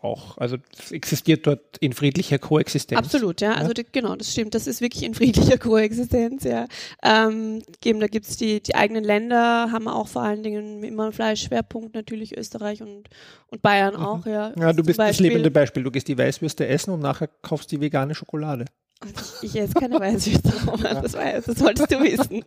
Auch. 0.00 0.36
Also 0.38 0.56
es 0.78 0.92
existiert 0.92 1.46
dort 1.46 1.78
in 1.78 1.92
friedlicher 1.92 2.38
Koexistenz. 2.38 2.98
Absolut, 2.98 3.40
ja. 3.40 3.52
ja? 3.52 3.56
Also 3.56 3.72
genau, 3.92 4.16
das 4.16 4.32
stimmt. 4.32 4.54
Das 4.54 4.66
ist 4.66 4.80
wirklich 4.80 5.02
in 5.04 5.14
friedlicher 5.14 5.58
Koexistenz, 5.58 6.44
ja. 6.44 6.66
Ähm, 7.02 7.62
eben, 7.84 8.00
da 8.00 8.06
gibt's 8.06 8.36
die, 8.36 8.62
die 8.62 8.74
eigenen 8.74 9.04
Länder, 9.04 9.70
haben 9.72 9.88
auch 9.88 10.08
vor 10.08 10.22
allen 10.22 10.42
Dingen 10.42 10.82
immer 10.82 11.04
einen 11.04 11.12
Fleischschwerpunkt, 11.12 11.94
natürlich 11.94 12.36
Österreich 12.36 12.82
und, 12.82 13.08
und 13.48 13.62
Bayern 13.62 13.94
mhm. 13.94 14.00
auch, 14.00 14.26
ja. 14.26 14.52
Ja, 14.58 14.72
du 14.72 14.82
bist 14.82 14.98
das 14.98 15.20
lebende 15.20 15.50
Beispiel. 15.50 15.82
Du 15.82 15.90
gehst 15.90 16.08
die 16.08 16.18
Weißwürste 16.18 16.66
essen 16.66 16.90
und 16.90 17.00
nachher 17.00 17.28
kaufst 17.42 17.72
die 17.72 17.80
vegane 17.80 18.14
Schokolade. 18.14 18.66
Ich, 19.04 19.50
ich 19.50 19.60
esse 19.60 19.74
keine 19.74 20.00
Weißwürste, 20.00 20.52
das, 20.82 21.12
das 21.44 21.58
solltest 21.58 21.92
du 21.92 22.00
wissen. 22.00 22.42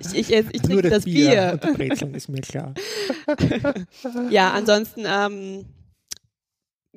Ich, 0.00 0.14
ich, 0.14 0.32
ich, 0.32 0.46
ich 0.52 0.62
trinke 0.62 0.82
das, 0.82 0.90
das 0.90 1.04
Bier. 1.04 1.30
Bier. 1.30 1.52
Und 1.52 1.64
die 1.64 1.88
Brezeln 1.88 2.14
ist 2.14 2.28
mir 2.28 2.40
klar. 2.40 2.74
ja, 4.30 4.52
ansonsten, 4.52 5.04
ähm, 5.06 5.66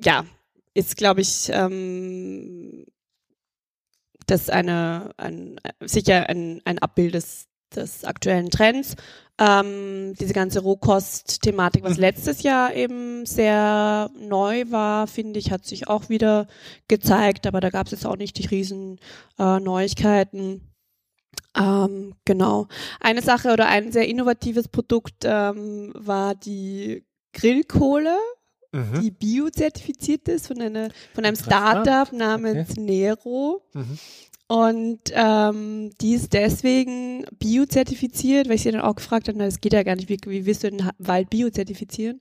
ja, 0.02 0.24
ist, 0.74 0.96
glaube 0.96 1.20
ich, 1.20 1.48
ähm, 1.50 2.86
das 4.26 4.50
eine, 4.50 5.10
ein, 5.16 5.60
sicher 5.80 6.28
ein, 6.28 6.60
ein 6.64 6.78
Abbild 6.78 7.14
des, 7.14 7.46
des 7.74 8.04
aktuellen 8.04 8.50
Trends. 8.50 8.96
Ähm, 9.38 10.14
diese 10.18 10.32
ganze 10.32 10.60
Rohkost-Thematik, 10.60 11.84
was 11.84 11.98
letztes 11.98 12.42
Jahr 12.42 12.74
eben 12.74 13.26
sehr 13.26 14.10
neu 14.18 14.64
war, 14.70 15.06
finde 15.06 15.38
ich, 15.38 15.50
hat 15.50 15.66
sich 15.66 15.88
auch 15.88 16.08
wieder 16.08 16.46
gezeigt, 16.88 17.46
aber 17.46 17.60
da 17.60 17.68
gab 17.68 17.86
es 17.86 17.92
jetzt 17.92 18.06
auch 18.06 18.16
nicht 18.16 18.38
die 18.38 18.46
riesen 18.46 18.98
äh, 19.38 19.60
Neuigkeiten. 19.60 20.62
Ähm, 21.54 22.14
genau. 22.24 22.68
Eine 23.00 23.20
Sache 23.20 23.52
oder 23.52 23.66
ein 23.68 23.92
sehr 23.92 24.08
innovatives 24.08 24.68
Produkt 24.68 25.24
ähm, 25.24 25.92
war 25.94 26.34
die 26.34 27.04
Grillkohle, 27.34 28.16
mhm. 28.72 29.02
die 29.02 29.10
biozertifiziert 29.10 30.28
ist 30.28 30.46
von, 30.46 30.60
einer, 30.62 30.88
von 31.14 31.24
einem 31.24 31.36
Startup 31.36 32.10
namens 32.12 32.70
okay. 32.70 32.80
Nero. 32.80 33.62
Mhm. 33.74 33.98
Und 34.48 35.00
ähm, 35.12 35.90
die 36.00 36.14
ist 36.14 36.32
deswegen 36.32 37.24
biozertifiziert, 37.38 38.48
weil 38.48 38.54
ich 38.54 38.62
sie 38.62 38.70
dann 38.70 38.80
auch 38.80 38.94
gefragt 38.94 39.26
habe, 39.26 39.38
na, 39.38 39.44
das 39.44 39.60
geht 39.60 39.72
ja 39.72 39.82
gar 39.82 39.96
nicht, 39.96 40.08
wie, 40.08 40.18
wie 40.26 40.46
willst 40.46 40.62
du 40.62 40.70
den 40.70 40.88
Wald 40.98 41.30
biozertifizieren? 41.30 42.20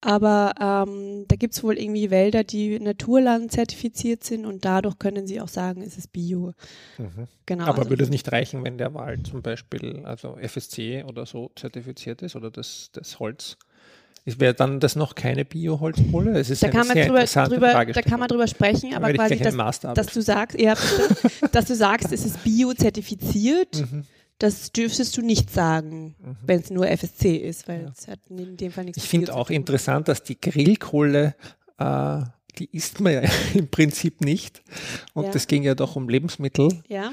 Aber 0.00 0.52
ähm, 0.60 1.24
da 1.26 1.36
gibt's 1.36 1.62
wohl 1.62 1.78
irgendwie 1.78 2.10
Wälder, 2.10 2.44
die 2.44 2.78
Naturland 2.78 3.50
zertifiziert 3.50 4.24
sind 4.24 4.46
und 4.46 4.64
dadurch 4.64 4.98
können 4.98 5.26
sie 5.26 5.40
auch 5.40 5.48
sagen, 5.48 5.82
es 5.82 5.98
ist 5.98 6.12
Bio. 6.12 6.52
Mhm. 6.96 7.26
Genau. 7.44 7.64
Aber 7.64 7.78
also 7.78 7.90
würde 7.90 8.04
es 8.04 8.10
nicht 8.10 8.30
reichen, 8.30 8.64
wenn 8.64 8.78
der 8.78 8.94
Wald 8.94 9.26
zum 9.26 9.42
Beispiel, 9.42 10.04
also 10.04 10.36
FSC 10.36 11.04
oder 11.04 11.26
so 11.26 11.50
zertifiziert 11.56 12.22
ist 12.22 12.36
oder 12.36 12.50
das, 12.50 12.90
das 12.92 13.18
Holz? 13.18 13.56
Wäre 14.26 14.54
dann 14.54 14.80
das 14.80 14.96
noch 14.96 15.14
keine 15.14 15.44
Bio-Holzkohle? 15.44 16.38
Es 16.38 16.50
ist 16.50 16.62
da 16.62 16.66
eine 16.66 16.76
kann 16.76 16.86
man 16.88 16.96
sehr 16.96 17.06
drüber, 17.06 17.24
drüber 17.24 17.92
da 17.92 18.02
kann 18.02 18.18
man 18.18 18.28
drüber 18.28 18.48
sprechen, 18.48 18.92
aber 18.94 19.12
quasi, 19.12 19.36
dass, 19.36 19.80
dass, 19.80 20.06
du 20.08 20.20
sagst, 20.20 20.58
ja, 20.60 20.74
dass 21.52 21.66
du 21.66 21.76
sagst, 21.76 22.12
es 22.12 22.24
ist 22.24 22.42
Bio-zertifiziert. 22.42 23.84
Mhm 23.90 24.04
das 24.38 24.72
dürftest 24.72 25.16
du 25.16 25.22
nicht 25.22 25.50
sagen, 25.50 26.14
mhm. 26.18 26.36
wenn 26.44 26.60
es 26.60 26.70
nur 26.70 26.86
FSC 26.86 27.36
ist, 27.36 27.68
weil 27.68 27.82
ja. 27.82 27.92
es 27.96 28.08
hat 28.08 28.18
in 28.28 28.56
dem 28.56 28.70
Fall 28.70 28.84
nichts 28.84 29.02
Ich 29.02 29.08
finde 29.08 29.34
auch 29.34 29.50
interessant, 29.50 30.08
dass 30.08 30.22
die 30.22 30.38
Grillkohle, 30.40 31.34
äh, 31.78 32.20
die 32.58 32.68
isst 32.72 33.00
man 33.00 33.14
ja 33.14 33.22
im 33.54 33.68
Prinzip 33.68 34.20
nicht. 34.20 34.62
Und 35.14 35.24
ja. 35.24 35.30
das 35.30 35.46
ging 35.46 35.62
ja 35.62 35.74
doch 35.74 35.96
um 35.96 36.08
Lebensmittel. 36.08 36.68
Ja. 36.88 37.12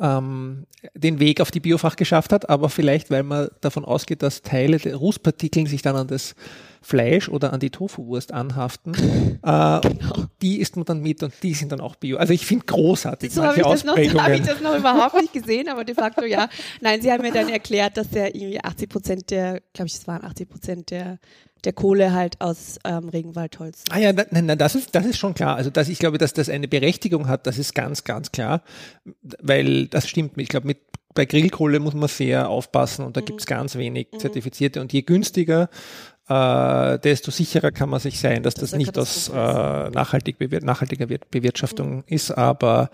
Ähm, 0.00 0.66
den 0.94 1.20
Weg 1.20 1.40
auf 1.40 1.50
die 1.50 1.60
Biofach 1.60 1.96
geschafft 1.96 2.32
hat, 2.32 2.48
aber 2.48 2.68
vielleicht, 2.68 3.10
weil 3.10 3.22
man 3.22 3.48
davon 3.60 3.84
ausgeht, 3.84 4.22
dass 4.22 4.42
Teile 4.42 4.78
der 4.78 4.96
Rußpartikeln 4.96 5.66
sich 5.66 5.82
dann 5.82 5.96
an 5.96 6.08
das 6.08 6.34
Fleisch 6.82 7.28
oder 7.28 7.52
an 7.52 7.60
die 7.60 7.70
Tofu-Wurst 7.70 8.32
anhaften. 8.32 8.94
äh, 9.42 9.80
genau. 9.80 10.26
Die 10.42 10.60
isst 10.60 10.76
man 10.76 10.84
dann 10.84 11.00
mit 11.00 11.22
und 11.22 11.32
die 11.42 11.54
sind 11.54 11.72
dann 11.72 11.80
auch 11.80 11.96
bio. 11.96 12.18
Also 12.18 12.32
ich 12.32 12.44
finde 12.44 12.66
großartig. 12.66 13.32
So 13.32 13.42
habe 13.42 13.56
ich, 13.56 13.62
das 13.62 13.84
noch, 13.84 13.96
hab 13.96 14.32
ich 14.32 14.42
das 14.42 14.60
noch 14.60 14.76
überhaupt 14.76 15.14
nicht 15.20 15.32
gesehen, 15.32 15.68
aber 15.68 15.84
de 15.84 15.94
facto 15.94 16.24
ja. 16.24 16.48
Nein, 16.80 17.00
sie 17.00 17.10
haben 17.10 17.22
mir 17.22 17.32
dann 17.32 17.48
erklärt, 17.48 17.96
dass 17.96 18.10
der 18.10 18.34
irgendwie 18.34 18.62
80 18.62 18.88
Prozent 18.88 19.30
der, 19.30 19.62
glaube 19.72 19.86
ich, 19.88 19.94
es 19.94 20.06
waren 20.06 20.24
80 20.24 20.48
Prozent 20.48 20.90
der 20.90 21.18
der 21.64 21.72
Kohle 21.72 22.12
halt 22.12 22.40
aus 22.40 22.80
ähm, 22.84 23.08
Regenwaldholz. 23.08 23.84
Ah 23.90 23.98
ja, 23.98 24.12
nein, 24.12 24.46
nein, 24.46 24.58
das 24.58 24.74
ist, 24.74 24.96
das 24.96 25.06
ist 25.06 25.18
schon 25.18 25.34
klar. 25.34 25.54
Also 25.54 25.70
dass 25.70 25.88
ich 25.88 26.00
glaube, 26.00 26.18
dass 26.18 26.32
das 26.32 26.48
eine 26.48 26.66
Berechtigung 26.66 27.28
hat, 27.28 27.46
das 27.46 27.56
ist 27.58 27.74
ganz, 27.74 28.02
ganz 28.02 28.32
klar. 28.32 28.62
Weil 29.40 29.86
das 29.86 30.08
stimmt. 30.08 30.36
Ich 30.38 30.48
glaube, 30.48 30.66
mit 30.66 30.78
bei 31.14 31.26
Grillkohle 31.26 31.78
muss 31.78 31.94
man 31.94 32.08
sehr 32.08 32.48
aufpassen 32.48 33.04
und 33.04 33.16
da 33.16 33.20
mhm. 33.20 33.26
gibt 33.26 33.40
es 33.40 33.46
ganz 33.46 33.76
wenig 33.76 34.08
mhm. 34.12 34.18
Zertifizierte 34.18 34.80
und 34.80 34.92
je 34.92 35.02
günstiger, 35.02 35.68
äh, 36.28 36.98
desto 36.98 37.30
sicherer 37.30 37.72
kann 37.72 37.88
man 37.88 38.00
sich 38.00 38.20
sein, 38.20 38.42
dass 38.42 38.54
das, 38.54 38.70
das 38.70 38.78
nicht 38.78 38.96
aus 38.98 39.28
äh, 39.28 39.32
nachhaltig 39.32 40.38
bewir 40.38 40.62
nachhaltiger 40.62 41.06
Bewirtschaftung 41.06 41.96
mhm. 41.96 42.04
ist. 42.06 42.30
Aber 42.30 42.90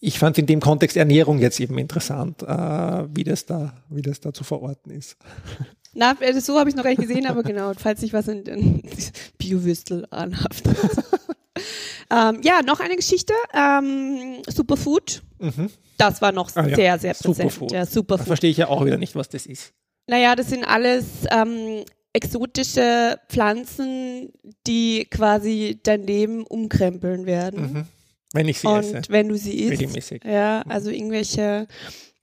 ich 0.00 0.18
fand 0.18 0.38
in 0.38 0.46
dem 0.46 0.60
Kontext 0.60 0.96
Ernährung 0.96 1.38
jetzt 1.38 1.58
eben 1.60 1.78
interessant, 1.78 2.42
äh, 2.42 2.46
wie, 2.46 3.24
das 3.24 3.46
da, 3.46 3.74
wie 3.88 4.02
das 4.02 4.20
da 4.20 4.32
zu 4.32 4.44
verorten 4.44 4.92
ist. 4.92 5.16
Na, 5.94 6.16
äh, 6.20 6.38
so 6.40 6.58
habe 6.58 6.68
ich 6.68 6.76
noch 6.76 6.82
gar 6.82 6.90
nicht 6.90 7.00
gesehen, 7.00 7.26
aber 7.26 7.42
genau, 7.42 7.72
falls 7.74 8.00
sich 8.00 8.12
was 8.12 8.28
in, 8.28 8.42
in 8.42 8.82
Biowürstel 9.38 10.06
anhaftet. 10.10 10.76
ähm, 12.10 12.40
ja, 12.42 12.62
noch 12.62 12.80
eine 12.80 12.96
Geschichte. 12.96 13.32
Ähm, 13.54 14.42
Superfood. 14.48 15.22
Mhm. 15.38 15.70
Das 15.96 16.20
war 16.20 16.32
noch 16.32 16.50
ah, 16.56 16.64
sehr, 16.64 16.78
ja. 16.78 16.98
sehr 16.98 17.14
präsent. 17.14 17.36
Superfood. 17.36 17.72
Ja, 17.72 17.86
Superfood. 17.86 18.26
Verstehe 18.26 18.50
ich 18.50 18.56
ja 18.56 18.68
auch 18.68 18.84
wieder 18.84 18.98
nicht, 18.98 19.14
was 19.14 19.28
das 19.28 19.46
ist. 19.46 19.72
Naja, 20.06 20.34
das 20.34 20.50
sind 20.50 20.64
alles 20.64 21.04
ähm, 21.30 21.84
exotische 22.14 23.18
Pflanzen, 23.28 24.32
die 24.66 25.06
quasi 25.10 25.78
dein 25.82 26.06
Leben 26.06 26.46
umkrempeln 26.46 27.26
werden. 27.26 27.72
Mhm. 27.72 27.84
Wenn 28.32 28.48
ich 28.48 28.60
sie 28.60 28.66
und 28.66 28.78
esse. 28.84 29.02
wenn 29.08 29.28
du 29.28 29.36
sie 29.36 29.60
isst. 29.60 29.72
Regelmäßig. 29.72 30.24
Ja, 30.24 30.62
mhm. 30.64 30.70
also 30.70 30.90
irgendwelche. 30.90 31.66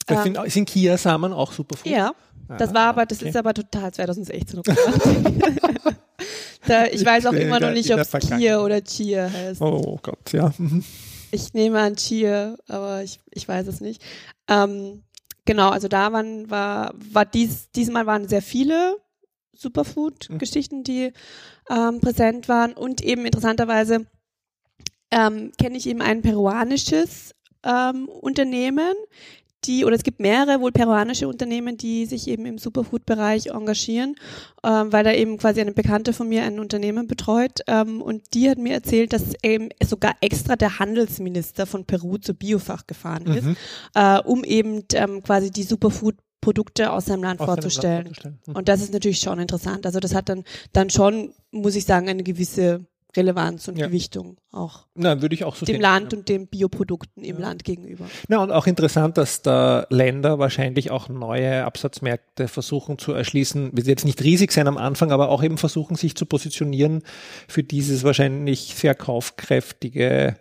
Das 0.08 0.24
sind, 0.24 0.38
ähm, 0.38 0.50
sind 0.50 0.68
Kiasamen 0.68 1.32
auch 1.32 1.52
Superfood? 1.52 1.92
Ja, 1.92 2.16
das 2.58 2.72
ah, 2.72 2.74
war 2.74 2.88
aber, 2.88 3.06
das 3.06 3.20
okay. 3.20 3.30
ist 3.30 3.36
aber 3.36 3.54
total 3.54 3.94
2016 3.94 4.62
da, 6.68 6.86
Ich 6.88 7.06
weiß 7.06 7.28
auch 7.28 7.34
immer 7.34 7.60
noch 7.60 7.72
nicht, 7.72 7.94
ob 7.94 8.00
es 8.00 8.12
Kia 8.12 8.60
oder 8.60 8.84
Chia 8.84 9.30
heißt. 9.32 9.62
Oh 9.62 10.00
Gott, 10.02 10.34
ja. 10.34 10.52
Mhm. 10.58 10.84
Ich 11.32 11.54
nehme 11.54 11.80
an 11.80 11.96
Chia, 11.96 12.58
aber 12.68 13.04
ich, 13.04 13.20
ich 13.32 13.48
weiß 13.48 13.68
es 13.68 13.80
nicht. 13.80 14.02
Ähm, 14.50 15.04
genau, 15.46 15.70
also 15.70 15.88
da 15.88 16.12
waren, 16.12 16.50
war, 16.50 16.94
war 16.96 17.26
dies, 17.26 17.70
diesmal 17.72 18.06
waren 18.06 18.28
sehr 18.28 18.42
viele 18.42 18.98
Superfood-Geschichten, 19.54 20.84
die 20.84 21.14
ähm, 21.70 22.00
präsent 22.00 22.48
waren. 22.50 22.74
Und 22.74 23.02
eben 23.02 23.26
interessanterweise 23.26 24.06
ähm, 25.12 25.52
kenne 25.60 25.78
ich 25.78 25.88
eben 25.88 26.02
ein 26.02 26.22
peruanisches 26.22 27.36
ähm, 27.64 28.08
Unternehmen, 28.08 28.94
die, 29.66 29.86
oder 29.86 29.96
es 29.96 30.04
gibt 30.04 30.20
mehrere 30.20 30.60
wohl 30.60 30.72
peruanische 30.72 31.28
Unternehmen, 31.28 31.78
die 31.78 32.06
sich 32.06 32.28
eben 32.28 32.46
im 32.46 32.58
Superfood-Bereich 32.58 33.48
engagieren, 33.48 34.16
ähm, 34.64 34.92
weil 34.92 35.04
da 35.04 35.14
eben 35.14 35.38
quasi 35.38 35.62
eine 35.62 35.74
Bekannte 35.74 36.14
von 36.14 36.28
mir 36.28 36.44
ein 36.44 36.60
Unternehmen 36.60 37.08
betreut 37.08 37.60
ähm, 37.68 38.02
und 38.02 38.34
die 38.34 38.50
hat 38.50 38.58
mir 38.58 38.74
erzählt, 38.74 39.14
dass 39.14 39.36
eben 39.44 39.70
sogar 39.84 40.16
extra 40.22 40.56
der 40.56 40.80
Handelsminister 40.80 41.68
von 41.68 41.86
Peru 41.86 42.18
zur 42.18 42.36
Biofach 42.36 42.88
gefahren 42.88 43.28
ist, 43.28 43.46
mhm. 43.46 43.56
äh, 43.94 44.20
um 44.22 44.44
eben 44.44 44.84
ähm, 44.94 45.22
quasi 45.22 45.52
die 45.52 45.64
Superfood 45.64 46.16
Produkte 46.42 46.92
aus 46.92 47.06
seinem 47.06 47.24
Land 47.24 47.40
aus 47.40 47.46
vorzustellen. 47.46 48.06
Land 48.06 48.08
vorzustellen. 48.08 48.40
Mhm. 48.48 48.56
Und 48.56 48.68
das 48.68 48.82
ist 48.82 48.94
natürlich 48.94 49.20
schon 49.20 49.40
interessant. 49.40 49.86
Also 49.86 50.00
das 50.00 50.14
hat 50.14 50.28
dann, 50.30 50.44
dann 50.74 50.90
schon, 50.90 51.34
muss 51.52 51.76
ich 51.76 51.86
sagen, 51.86 52.10
eine 52.10 52.24
gewisse 52.24 52.86
Relevanz 53.16 53.68
und 53.68 53.78
ja. 53.78 53.88
Gewichtung 53.88 54.38
auch. 54.52 54.86
Na, 54.96 55.22
würde 55.22 55.36
ich 55.36 55.44
auch 55.44 55.56
so 55.56 55.66
Dem 55.66 55.76
sehen. 55.76 55.82
Land 55.82 56.14
ja. 56.14 56.20
und 56.20 56.30
den 56.30 56.48
Bioprodukten 56.48 57.24
im 57.24 57.38
ja. 57.38 57.42
Land 57.42 57.64
gegenüber. 57.64 58.06
Na, 58.28 58.42
und 58.42 58.52
auch 58.52 58.68
interessant, 58.68 59.18
dass 59.18 59.42
da 59.42 59.86
Länder 59.90 60.40
wahrscheinlich 60.40 60.92
auch 60.92 61.10
neue 61.10 61.66
Absatzmärkte 61.66 62.48
versuchen 62.48 62.98
zu 62.98 63.12
erschließen, 63.12 63.76
wird 63.76 63.88
jetzt 63.88 64.06
nicht 64.06 64.22
riesig 64.24 64.52
sein 64.52 64.68
am 64.68 64.78
Anfang, 64.78 65.12
aber 65.12 65.30
auch 65.30 65.44
eben 65.44 65.58
versuchen, 65.58 65.96
sich 65.96 66.16
zu 66.16 66.26
positionieren 66.26 67.04
für 67.48 67.64
dieses 67.64 68.04
wahrscheinlich 68.04 68.76
sehr 68.76 68.96
kaufkräftige 68.96 70.38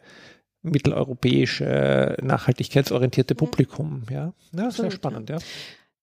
mitteleuropäische, 0.63 2.17
nachhaltigkeitsorientierte 2.23 3.35
mhm. 3.35 3.39
Publikum. 3.39 4.03
Ja, 4.11 4.33
ja 4.55 4.71
sehr 4.71 4.91
spannend, 4.91 5.31
ja. 5.31 5.39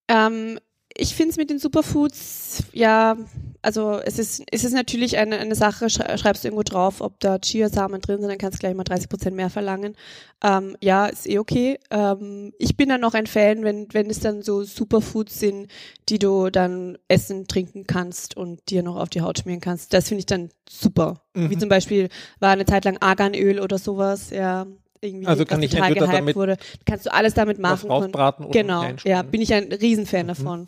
Ähm, 0.08 0.60
ich 1.00 1.16
finde 1.16 1.32
es 1.32 1.38
mit 1.38 1.50
den 1.50 1.60
Superfoods, 1.60 2.64
ja, 2.74 3.18
also 3.62 4.00
es 4.00 4.18
ist, 4.18 4.44
es 4.52 4.64
ist 4.64 4.74
natürlich 4.74 5.18
eine, 5.18 5.38
eine 5.38 5.56
Sache, 5.56 5.90
schreibst 5.90 6.44
du 6.44 6.48
irgendwo 6.48 6.64
drauf, 6.64 7.02
ob 7.02 7.20
da 7.20 7.38
Chiasamen 7.38 8.02
drin 8.02 8.20
sind, 8.20 8.30
dann 8.30 8.38
kannst 8.38 8.58
du 8.58 8.60
gleich 8.62 8.74
mal 8.74 8.84
30 8.84 9.10
Prozent 9.10 9.36
mehr 9.36 9.50
verlangen. 9.50 9.96
Ähm, 10.44 10.76
ja, 10.82 11.08
ist 11.08 11.28
eh 11.28 11.38
okay. 11.40 11.78
Ähm, 11.92 12.54
ich 12.58 12.78
bin 12.78 12.90
dann 12.90 13.02
noch 13.02 13.14
ein 13.14 13.28
Fan, 13.28 13.64
wenn, 13.64 13.88
wenn 13.94 14.10
es 14.10 14.22
dann 14.22 14.42
so 14.42 14.64
Superfoods 14.64 15.40
sind, 15.40 15.68
die 16.10 16.20
du 16.20 16.50
dann 16.50 16.98
essen, 17.08 17.48
trinken 17.48 17.86
kannst 17.86 18.38
und 18.38 18.70
dir 18.70 18.84
noch 18.84 18.96
auf 18.96 19.10
die 19.10 19.22
Haut 19.22 19.40
schmieren 19.40 19.62
kannst. 19.62 19.94
Das 19.94 20.08
finde 20.08 20.20
ich 20.20 20.28
dann 20.28 20.50
super. 20.68 21.22
Mhm. 21.34 21.50
Wie 21.50 21.58
zum 21.58 21.70
Beispiel 21.70 22.10
war 22.40 22.52
eine 22.52 22.66
Zeit 22.66 22.86
lang 22.86 22.98
Arganöl 23.00 23.60
oder 23.60 23.78
sowas, 23.78 24.30
ja 24.30 24.66
irgendwie 25.02 25.28
also 25.28 25.46
kann 25.46 25.62
ich 25.62 25.72
total 25.72 25.94
gehypt 25.94 26.14
damit 26.14 26.36
wurde. 26.36 26.58
Kannst 26.86 27.06
du 27.06 27.14
alles 27.14 27.34
damit 27.34 27.60
machen. 27.60 27.90
Was 27.90 27.90
rausbraten 27.90 28.46
oder 28.46 28.60
genau, 28.60 28.86
ja, 29.04 29.22
bin 29.22 29.42
ich 29.42 29.54
ein 29.54 29.72
Riesenfan 29.72 30.24
mhm. 30.24 30.28
davon. 30.28 30.68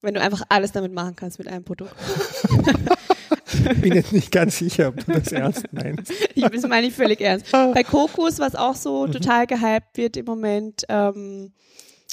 Wenn 0.00 0.14
du 0.14 0.20
einfach 0.20 0.42
alles 0.48 0.72
damit 0.72 0.92
machen 0.92 1.16
kannst 1.16 1.38
mit 1.38 1.48
einem 1.48 1.64
Produkt. 1.64 1.94
Ich 3.50 3.80
bin 3.80 3.94
jetzt 3.94 4.12
nicht 4.12 4.30
ganz 4.30 4.58
sicher, 4.58 4.88
ob 4.88 5.04
du 5.04 5.12
das 5.12 5.32
ernst 5.32 5.66
meinst. 5.72 6.12
ich 6.34 6.44
das 6.44 6.68
meine 6.68 6.86
ich 6.86 6.94
völlig 6.94 7.20
ernst. 7.20 7.50
Bei 7.50 7.82
Kokos, 7.82 8.38
was 8.38 8.54
auch 8.54 8.74
so 8.74 9.06
mhm. 9.06 9.12
total 9.12 9.46
gehypt 9.46 9.96
wird 9.96 10.16
im 10.16 10.26
Moment, 10.26 10.84
ähm, 10.88 11.52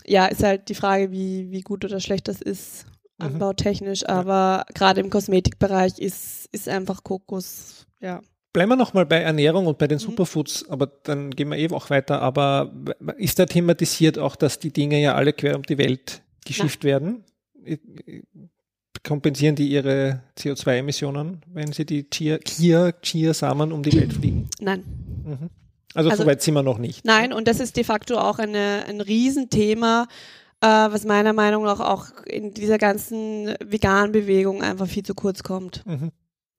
ja, 0.06 0.26
ist 0.28 0.44
halt 0.44 0.70
die 0.70 0.76
Frage, 0.76 1.12
wie, 1.12 1.52
wie 1.52 1.62
gut 1.62 1.86
oder 1.86 2.00
schlecht 2.00 2.28
das 2.28 2.42
ist, 2.42 2.86
mhm. 3.18 3.28
anbautechnisch. 3.28 4.08
Aber 4.08 4.66
ja. 4.68 4.74
gerade 4.74 5.02
im 5.02 5.10
Kosmetikbereich 5.10 6.00
ist, 6.00 6.48
ist 6.52 6.70
einfach 6.70 7.04
Kokos, 7.04 7.86
ja. 8.00 8.22
Bleiben 8.56 8.70
wir 8.70 8.78
nochmal 8.78 9.06
bei 9.06 9.18
Ernährung 9.20 9.68
und 9.68 9.78
bei 9.78 9.86
den 9.86 9.98
mhm. 9.98 10.04
Superfoods, 10.04 10.70
aber 10.70 10.88
dann 11.04 11.32
gehen 11.32 11.50
wir 11.50 11.58
eh 11.58 11.70
auch 11.72 11.90
weiter. 11.90 12.22
Aber 12.22 12.72
ist 13.18 13.38
da 13.38 13.46
thematisiert 13.46 14.18
auch, 14.18 14.38
dass 14.38 14.60
die 14.60 14.72
Dinge 14.72 15.02
ja 15.02 15.14
alle 15.14 15.34
quer 15.34 15.58
um 15.58 15.64
die 15.64 15.78
Welt 15.78 16.22
geschifft 16.46 16.80
Na. 16.84 16.88
werden? 16.88 17.26
kompensieren 19.04 19.56
die 19.56 19.68
ihre 19.68 20.22
CO2-Emissionen, 20.38 21.42
wenn 21.52 21.74
sie 21.74 21.86
die 21.86 22.10
Chia, 22.10 22.38
Chia, 22.38 22.94
Chia-Samen 22.94 23.74
um 23.74 23.84
die 23.84 23.92
Welt 23.92 24.14
fliegen? 24.14 24.50
Nein. 24.62 24.86
Mhm. 25.26 25.50
Also, 25.94 26.10
also 26.12 26.24
soweit 26.24 26.42
sind 26.42 26.54
wir 26.54 26.64
noch 26.64 26.78
nicht. 26.78 27.04
Nein, 27.04 27.34
und 27.34 27.50
das 27.50 27.60
ist 27.60 27.76
de 27.76 27.84
facto 27.84 28.18
auch 28.18 28.40
eine, 28.40 28.86
ein 28.88 29.02
Riesenthema, 29.02 30.08
äh, 30.62 30.68
was 30.68 31.04
meiner 31.04 31.34
Meinung 31.34 31.66
nach 31.66 31.82
auch 31.82 32.06
in 32.26 32.54
dieser 32.54 32.78
ganzen 32.78 33.54
veganen 33.64 34.14
Bewegung 34.14 34.64
einfach 34.64 34.88
viel 34.88 35.04
zu 35.04 35.14
kurz 35.14 35.44
kommt. 35.44 35.86
Mhm. 35.86 36.12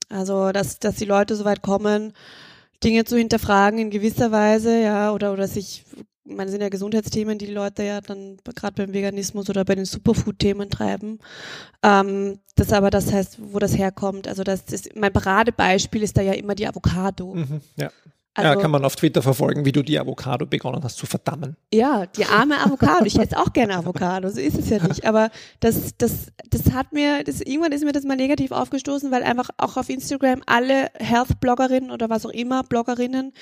Also, 0.09 0.53
dass, 0.53 0.79
dass 0.79 0.97
die 0.97 1.05
Leute 1.05 1.35
so 1.37 1.45
weit 1.45 1.63
kommen, 1.63 2.13
Dinge 2.85 3.05
zu 3.05 3.17
hinterfragen 3.17 3.79
in 3.79 3.91
gewisser 3.91 4.31
Weise, 4.31 4.81
ja, 4.81 5.13
oder, 5.13 5.33
oder 5.33 5.49
sich 5.49 5.85
ich 6.29 6.35
meine, 6.35 6.51
sind 6.51 6.61
ja 6.61 6.69
Gesundheitsthemen, 6.69 7.39
die 7.39 7.47
die 7.47 7.53
Leute 7.53 7.85
ja 7.85 8.01
dann 8.01 8.39
gerade 8.57 8.75
beim 8.75 8.93
Veganismus 8.93 9.49
oder 9.49 9.65
bei 9.65 9.75
den 9.75 9.85
Superfood-Themen 9.85 10.71
treiben. 10.71 11.21
Ähm, 11.83 12.41
das 12.57 12.73
aber, 12.73 12.91
das 12.91 13.13
heißt, 13.13 13.39
wo 13.41 13.59
das 13.59 13.79
herkommt. 13.79 14.27
Also 14.27 14.43
das, 14.43 14.65
das 14.65 14.89
mein 14.95 15.13
Paradebeispiel 15.13 16.03
ist 16.03 16.17
da 16.17 16.23
ja 16.23 16.33
immer 16.33 16.55
die 16.55 16.67
Avocado. 16.67 17.35
Mhm, 17.35 17.61
ja. 17.77 17.91
Also, 18.37 18.51
ja, 18.51 18.57
kann 18.57 18.71
man 18.71 18.85
auf 18.85 18.97
Twitter 18.97 19.23
verfolgen, 19.23 19.65
wie 19.65 19.73
du 19.73 19.83
die 19.83 19.99
Avocado 19.99 20.45
begonnen 20.45 20.85
hast 20.85 20.99
zu 20.99 21.07
verdammen. 21.07 21.57
Ja, 21.73 22.05
die 22.05 22.27
arme 22.27 22.59
Avocado. 22.59 23.07
Ich 23.07 23.19
esse 23.19 23.39
auch 23.39 23.53
gerne 23.53 23.77
Avocado, 23.77 24.29
so 24.29 24.39
ist 24.39 24.59
es 24.59 24.69
ja 24.69 24.87
nicht. 24.87 25.07
Aber 25.07 25.31
das, 25.61 25.97
das, 25.97 26.33
das 26.51 26.73
hat 26.73 26.93
mir, 26.93 27.25
das, 27.25 27.41
irgendwann 27.41 27.73
ist 27.73 27.85
mir 27.85 27.93
das 27.93 28.05
mal 28.05 28.17
negativ 28.17 28.53
aufgestoßen, 28.53 29.11
weil 29.11 29.23
einfach 29.23 29.49
auch 29.57 29.79
auf 29.79 29.89
Instagram 29.89 30.43
alle 30.45 30.91
Health-Bloggerinnen 30.99 31.91
oder 31.91 32.11
was 32.11 32.27
auch 32.27 32.31
immer, 32.31 32.63
Bloggerinnen, 32.63 33.33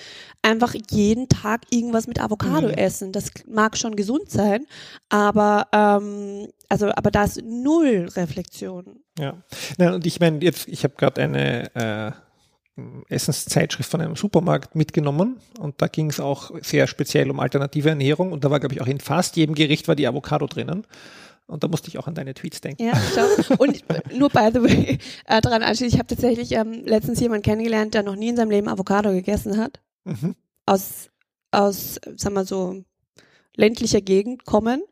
einfach 0.42 0.74
jeden 0.90 1.28
Tag 1.28 1.62
irgendwas 1.70 2.06
mit 2.06 2.20
Avocado 2.20 2.68
mhm. 2.68 2.74
essen. 2.74 3.10
Das 3.10 3.30
mag 3.48 3.76
schon 3.76 3.96
gesund 3.96 4.30
sein, 4.30 4.66
aber 5.08 5.66
ähm, 5.72 6.46
also, 6.68 6.90
aber 6.94 7.10
da 7.10 7.24
ist 7.24 7.42
null 7.44 8.08
Reflexion. 8.16 9.00
Ja, 9.18 9.42
ja 9.78 9.94
und 9.94 10.06
ich 10.06 10.20
meine, 10.20 10.38
jetzt, 10.42 10.68
ich 10.68 10.84
habe 10.84 10.94
gerade 10.96 11.22
eine 11.22 11.74
äh, 11.74 12.23
Essenszeitschrift 13.08 13.88
von 13.88 14.00
einem 14.00 14.16
Supermarkt 14.16 14.74
mitgenommen 14.74 15.36
und 15.58 15.80
da 15.80 15.86
ging 15.86 16.10
es 16.10 16.18
auch 16.18 16.50
sehr 16.62 16.86
speziell 16.86 17.30
um 17.30 17.38
alternative 17.38 17.90
Ernährung 17.90 18.32
und 18.32 18.44
da 18.44 18.50
war, 18.50 18.58
glaube 18.58 18.74
ich, 18.74 18.80
auch 18.80 18.86
in 18.86 19.00
fast 19.00 19.36
jedem 19.36 19.54
Gericht 19.54 19.86
war 19.86 19.94
die 19.94 20.06
Avocado 20.06 20.46
drinnen. 20.46 20.86
Und 21.46 21.62
da 21.62 21.68
musste 21.68 21.88
ich 21.88 21.98
auch 21.98 22.06
an 22.06 22.14
deine 22.14 22.32
Tweets 22.32 22.62
denken. 22.62 22.82
Ja, 22.82 22.94
schau. 23.14 23.56
Und 23.58 23.84
nur 24.16 24.30
by 24.30 24.48
the 24.50 24.62
way, 24.62 24.98
äh, 25.26 25.42
daran 25.42 25.62
anschließend, 25.62 25.92
ich 25.92 25.98
habe 25.98 26.06
tatsächlich 26.06 26.52
ähm, 26.52 26.84
letztens 26.86 27.20
jemanden 27.20 27.42
kennengelernt, 27.42 27.92
der 27.92 28.02
noch 28.02 28.16
nie 28.16 28.30
in 28.30 28.36
seinem 28.36 28.50
Leben 28.50 28.66
Avocado 28.66 29.10
gegessen 29.10 29.58
hat. 29.58 29.80
Mhm. 30.04 30.34
Aus, 30.64 31.10
aus, 31.50 32.00
sagen 32.16 32.34
wir 32.34 32.46
so, 32.46 32.82
ländlicher 33.56 34.00
Gegend 34.00 34.46
kommen 34.46 34.82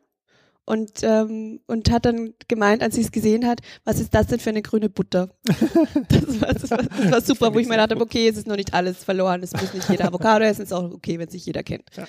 und, 0.65 1.03
ähm, 1.03 1.59
und 1.67 1.91
hat 1.91 2.05
dann 2.05 2.33
gemeint, 2.47 2.81
als 2.81 2.95
sie 2.95 3.01
es 3.01 3.11
gesehen 3.11 3.45
hat, 3.45 3.59
was 3.83 3.99
ist 3.99 4.13
das 4.13 4.27
denn 4.27 4.39
für 4.39 4.49
eine 4.49 4.61
grüne 4.61 4.89
Butter? 4.89 5.29
das, 5.45 6.41
war, 6.41 6.53
das, 6.53 6.71
war, 6.71 6.77
das 6.77 7.11
war 7.11 7.21
super, 7.21 7.53
wo 7.53 7.59
ich 7.59 7.67
mir 7.67 7.77
dachte, 7.77 7.99
okay, 7.99 8.27
es 8.27 8.37
ist 8.37 8.47
noch 8.47 8.55
nicht 8.55 8.73
alles 8.73 9.03
verloren, 9.03 9.43
es 9.43 9.53
muss 9.53 9.73
nicht 9.73 9.89
jeder 9.89 10.07
Avocado 10.07 10.45
essen, 10.45 10.63
es 10.63 10.69
ist 10.69 10.73
auch 10.73 10.91
okay, 10.91 11.19
wenn 11.19 11.29
sich 11.29 11.45
jeder 11.45 11.63
kennt. 11.63 11.83
Ja. 11.95 12.07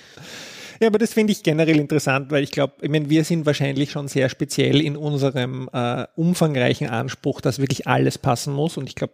Ja, 0.81 0.87
aber 0.87 0.97
das 0.97 1.13
finde 1.13 1.31
ich 1.31 1.43
generell 1.43 1.79
interessant, 1.79 2.31
weil 2.31 2.43
ich 2.43 2.51
glaube, 2.51 2.73
ich 2.81 2.89
meine, 2.89 3.09
wir 3.09 3.23
sind 3.23 3.45
wahrscheinlich 3.45 3.91
schon 3.91 4.07
sehr 4.07 4.27
speziell 4.29 4.81
in 4.81 4.97
unserem 4.97 5.69
äh, 5.71 6.05
umfangreichen 6.15 6.89
Anspruch, 6.89 7.41
dass 7.41 7.59
wirklich 7.59 7.87
alles 7.87 8.17
passen 8.17 8.53
muss. 8.53 8.75
Und 8.75 8.89
ich 8.89 8.95
glaube, 8.95 9.13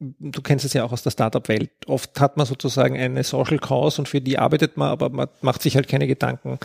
du 0.00 0.42
kennst 0.42 0.64
es 0.64 0.74
ja 0.74 0.84
auch 0.84 0.92
aus 0.92 1.02
der 1.02 1.10
Startup-Welt. 1.10 1.70
Oft 1.86 2.20
hat 2.20 2.36
man 2.36 2.46
sozusagen 2.46 2.96
eine 2.96 3.24
Social 3.24 3.58
Cause 3.58 4.02
und 4.02 4.08
für 4.08 4.20
die 4.20 4.38
arbeitet 4.38 4.76
man, 4.76 4.90
aber 4.90 5.08
man 5.08 5.28
macht 5.40 5.62
sich 5.62 5.76
halt 5.76 5.88
keine 5.88 6.06
Gedanken, 6.06 6.58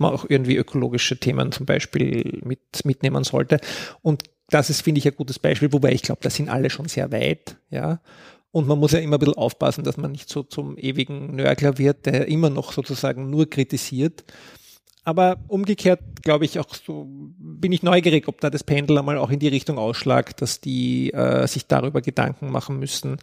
man 0.00 0.12
auch 0.12 0.26
irgendwie 0.28 0.56
ökologische 0.56 1.18
Themen 1.18 1.52
zum 1.52 1.66
Beispiel 1.66 2.40
mit, 2.44 2.60
mitnehmen 2.84 3.24
sollte. 3.24 3.58
Und 4.02 4.24
das 4.48 4.70
ist, 4.70 4.82
finde 4.82 4.98
ich, 4.98 5.06
ein 5.06 5.16
gutes 5.16 5.38
Beispiel, 5.38 5.72
wobei 5.72 5.92
ich 5.92 6.02
glaube, 6.02 6.20
da 6.22 6.30
sind 6.30 6.48
alle 6.48 6.70
schon 6.70 6.88
sehr 6.88 7.10
weit, 7.12 7.56
ja. 7.70 8.00
Und 8.50 8.68
man 8.68 8.78
muss 8.78 8.92
ja 8.92 8.98
immer 8.98 9.16
ein 9.16 9.20
bisschen 9.20 9.38
aufpassen, 9.38 9.82
dass 9.82 9.96
man 9.96 10.12
nicht 10.12 10.28
so 10.28 10.42
zum 10.42 10.76
ewigen 10.76 11.34
Nörgler 11.36 11.78
wird, 11.78 12.04
der 12.04 12.28
immer 12.28 12.50
noch 12.50 12.72
sozusagen 12.72 13.30
nur 13.30 13.48
kritisiert. 13.48 14.24
Aber 15.04 15.38
umgekehrt 15.48 16.00
glaube 16.22 16.44
ich 16.44 16.58
auch 16.58 16.74
so, 16.74 17.06
bin 17.08 17.72
ich 17.72 17.82
neugierig, 17.82 18.28
ob 18.28 18.40
da 18.40 18.50
das 18.50 18.62
Pendel 18.62 18.98
einmal 18.98 19.16
auch 19.16 19.30
in 19.30 19.38
die 19.38 19.48
Richtung 19.48 19.78
ausschlagt, 19.78 20.42
dass 20.42 20.60
die 20.60 21.12
äh, 21.12 21.46
sich 21.48 21.66
darüber 21.66 22.02
Gedanken 22.02 22.50
machen 22.50 22.78
müssen, 22.78 23.16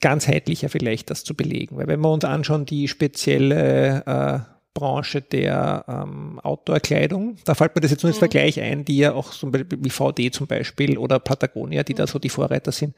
ganzheitlicher 0.00 0.68
vielleicht 0.68 1.10
das 1.10 1.24
zu 1.24 1.34
belegen. 1.34 1.76
Weil 1.76 1.86
wenn 1.86 2.00
wir 2.00 2.12
uns 2.12 2.24
anschauen, 2.24 2.66
die 2.66 2.88
spezielle 2.88 4.04
äh, 4.04 4.57
Branche 4.78 5.20
der 5.20 5.84
ähm, 5.88 6.38
Outdoor-Kleidung. 6.40 7.36
Da 7.44 7.54
fällt 7.54 7.74
mir 7.74 7.80
das 7.80 7.90
jetzt 7.90 8.04
nur 8.04 8.10
als 8.10 8.18
mhm. 8.18 8.20
Vergleich 8.20 8.60
ein, 8.60 8.84
die 8.84 8.98
ja 8.98 9.12
auch 9.12 9.32
so 9.32 9.52
wie 9.52 9.90
VD 9.90 10.32
zum 10.32 10.46
Beispiel 10.46 10.98
oder 10.98 11.18
Patagonia, 11.18 11.82
die 11.82 11.94
mhm. 11.94 11.98
da 11.98 12.06
so 12.06 12.18
die 12.20 12.28
Vorreiter 12.28 12.70
sind. 12.70 12.94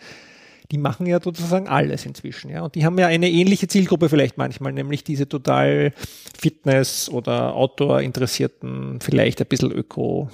Die 0.71 0.79
machen 0.79 1.07
ja 1.07 1.21
sozusagen 1.21 1.67
alles 1.67 2.07
inzwischen, 2.07 2.51
ja. 2.51 2.63
Und 2.63 2.77
die 2.77 2.85
haben 2.85 2.97
ja 2.99 3.09
eine 3.09 3.29
ähnliche 3.29 3.67
Zielgruppe 3.67 4.09
vielleicht 4.09 4.39
manchmal, 4.39 4.73
nämlich 4.73 5.03
diese 5.03 5.29
total 5.29 5.93
Fitness- 6.39 7.09
oder 7.09 7.57
Outdoor-interessierten, 7.57 9.01
vielleicht 9.01 9.41
ein 9.41 9.49
bisschen 9.49 9.73
öko, 9.73 10.29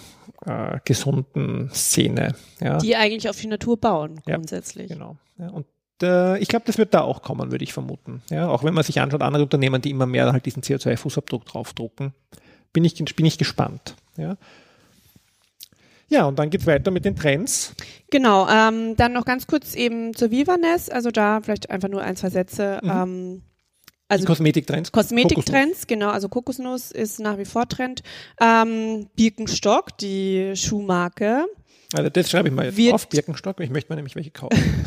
äh, 0.45 0.79
gesunden 0.85 1.71
Szene. 1.73 2.35
Ja. 2.61 2.79
Die 2.79 2.97
eigentlich 2.97 3.31
auf 3.31 3.41
die 3.41 3.47
Natur 3.47 3.79
bauen, 3.79 4.21
grundsätzlich. 4.27 4.91
Ja, 4.91 4.97
genau. 4.97 5.17
Ja, 5.39 5.49
und 5.51 5.65
äh, 6.03 6.39
ich 6.39 6.49
glaube, 6.49 6.65
das 6.67 6.79
wird 6.79 6.95
da 6.95 7.03
auch 7.03 7.23
kommen, 7.23 7.51
würde 7.51 7.65
ich 7.65 7.73
vermuten. 7.73 8.23
Ja, 8.31 8.49
auch 8.49 8.65
wenn 8.65 8.75
man 8.75 8.85
sich 8.85 9.01
anschaut, 9.01 9.23
andere 9.23 9.43
Unternehmen, 9.45 9.81
die 9.81 9.91
immer 9.91 10.07
mehr 10.07 10.33
halt 10.33 10.47
diesen 10.47 10.63
CO2-Fußabdruck 10.63 11.45
draufdrucken, 11.45 12.13
bin 12.73 12.85
ich, 12.85 12.95
bin 13.17 13.27
ich 13.27 13.39
gespannt. 13.39 13.95
Ja. 14.17 14.37
Ja, 16.09 16.27
und 16.27 16.39
dann 16.39 16.51
geht 16.51 16.61
es 16.61 16.67
weiter 16.67 16.91
mit 16.91 17.05
den 17.05 17.17
Trends. 17.17 17.75
Genau, 18.11 18.49
ähm, 18.49 18.95
dann 18.97 19.13
noch 19.13 19.25
ganz 19.25 19.47
kurz 19.47 19.75
eben 19.75 20.15
zur 20.15 20.31
Vivaness, 20.31 20.89
also 20.89 21.11
da 21.11 21.41
vielleicht 21.41 21.71
einfach 21.71 21.89
nur 21.89 22.03
ein, 22.03 22.17
zwei 22.17 22.31
Sätze. 22.31 22.79
Mhm. 22.83 22.91
Ähm, 22.91 23.43
Also 24.09 24.25
Kosmetiktrends. 24.25 24.93
Kosmetiktrends, 24.93 25.89
genau. 25.89 26.11
Also 26.11 26.29
Kokosnuss 26.29 26.93
ist 26.93 27.19
nach 27.19 27.39
wie 27.39 27.45
vor 27.45 27.69
Trend. 27.69 28.03
Ähm, 28.41 29.09
Birkenstock, 29.17 29.99
die 29.99 30.53
Schuhmarke. 30.55 31.47
Also 31.93 32.09
das 32.11 32.31
schreibe 32.31 32.49
ich 32.49 32.55
mal 32.55 32.67
jetzt 32.67 32.77
wird, 32.77 32.95
auf 32.95 33.09
Birkenstock. 33.09 33.59
Ich 33.61 33.71
möchte 33.71 33.91
mal 33.91 33.97
nämlich 33.97 34.15
welche 34.15 34.31
kaufen. 34.31 34.57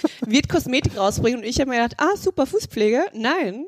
wird 0.26 0.48
Kosmetik 0.48 0.96
rausbringen 0.96 1.40
und 1.40 1.46
ich 1.46 1.60
habe 1.60 1.70
mir 1.70 1.76
gedacht, 1.76 1.96
ah 1.98 2.16
super 2.16 2.46
Fußpflege. 2.46 3.04
Nein, 3.14 3.66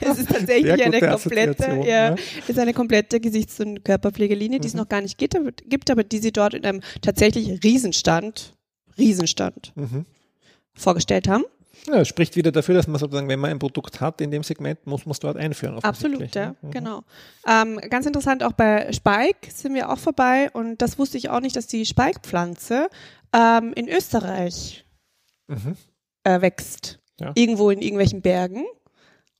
es 0.00 0.18
ist 0.18 0.30
tatsächlich 0.30 0.82
eine 0.82 1.00
komplette, 1.00 1.82
ja, 1.84 2.10
ja. 2.10 2.16
ist 2.46 2.58
eine 2.58 2.72
komplette 2.72 3.20
Gesichts- 3.20 3.60
und 3.60 3.84
Körperpflegelinie, 3.84 4.58
die 4.58 4.68
mhm. 4.68 4.70
es 4.70 4.74
noch 4.74 4.88
gar 4.88 5.00
nicht 5.00 5.18
gibt, 5.18 5.36
gibt, 5.68 5.90
aber 5.90 6.04
die 6.04 6.18
sie 6.18 6.32
dort 6.32 6.54
in 6.54 6.64
einem 6.64 6.80
tatsächlich 7.02 7.62
Riesenstand, 7.62 8.54
Riesenstand 8.96 9.72
mhm. 9.76 10.06
vorgestellt 10.74 11.28
haben. 11.28 11.44
Ja, 11.86 12.04
spricht 12.04 12.36
wieder 12.36 12.50
dafür, 12.50 12.74
dass 12.74 12.86
man 12.86 12.98
sozusagen, 12.98 13.28
wenn 13.28 13.38
man 13.38 13.50
ein 13.50 13.58
Produkt 13.58 14.00
hat 14.00 14.20
in 14.20 14.30
dem 14.30 14.42
Segment, 14.42 14.84
muss 14.86 15.06
man 15.06 15.12
es 15.12 15.20
dort 15.20 15.36
einführen. 15.36 15.78
Absolut, 15.78 16.34
ja, 16.34 16.54
mhm. 16.60 16.70
genau. 16.70 17.02
Ähm, 17.46 17.78
ganz 17.88 18.04
interessant, 18.04 18.42
auch 18.42 18.52
bei 18.52 18.92
Spike 18.92 19.50
sind 19.54 19.74
wir 19.74 19.90
auch 19.90 19.98
vorbei 19.98 20.50
und 20.52 20.82
das 20.82 20.98
wusste 20.98 21.18
ich 21.18 21.30
auch 21.30 21.40
nicht, 21.40 21.54
dass 21.54 21.66
die 21.66 21.86
Spike-Pflanze 21.86 22.88
ähm, 23.32 23.72
in 23.74 23.88
Österreich 23.88 24.84
mhm. 25.46 25.76
äh, 26.24 26.40
wächst. 26.40 26.98
Ja. 27.20 27.32
Irgendwo 27.34 27.70
in 27.70 27.82
irgendwelchen 27.82 28.22
Bergen. 28.22 28.64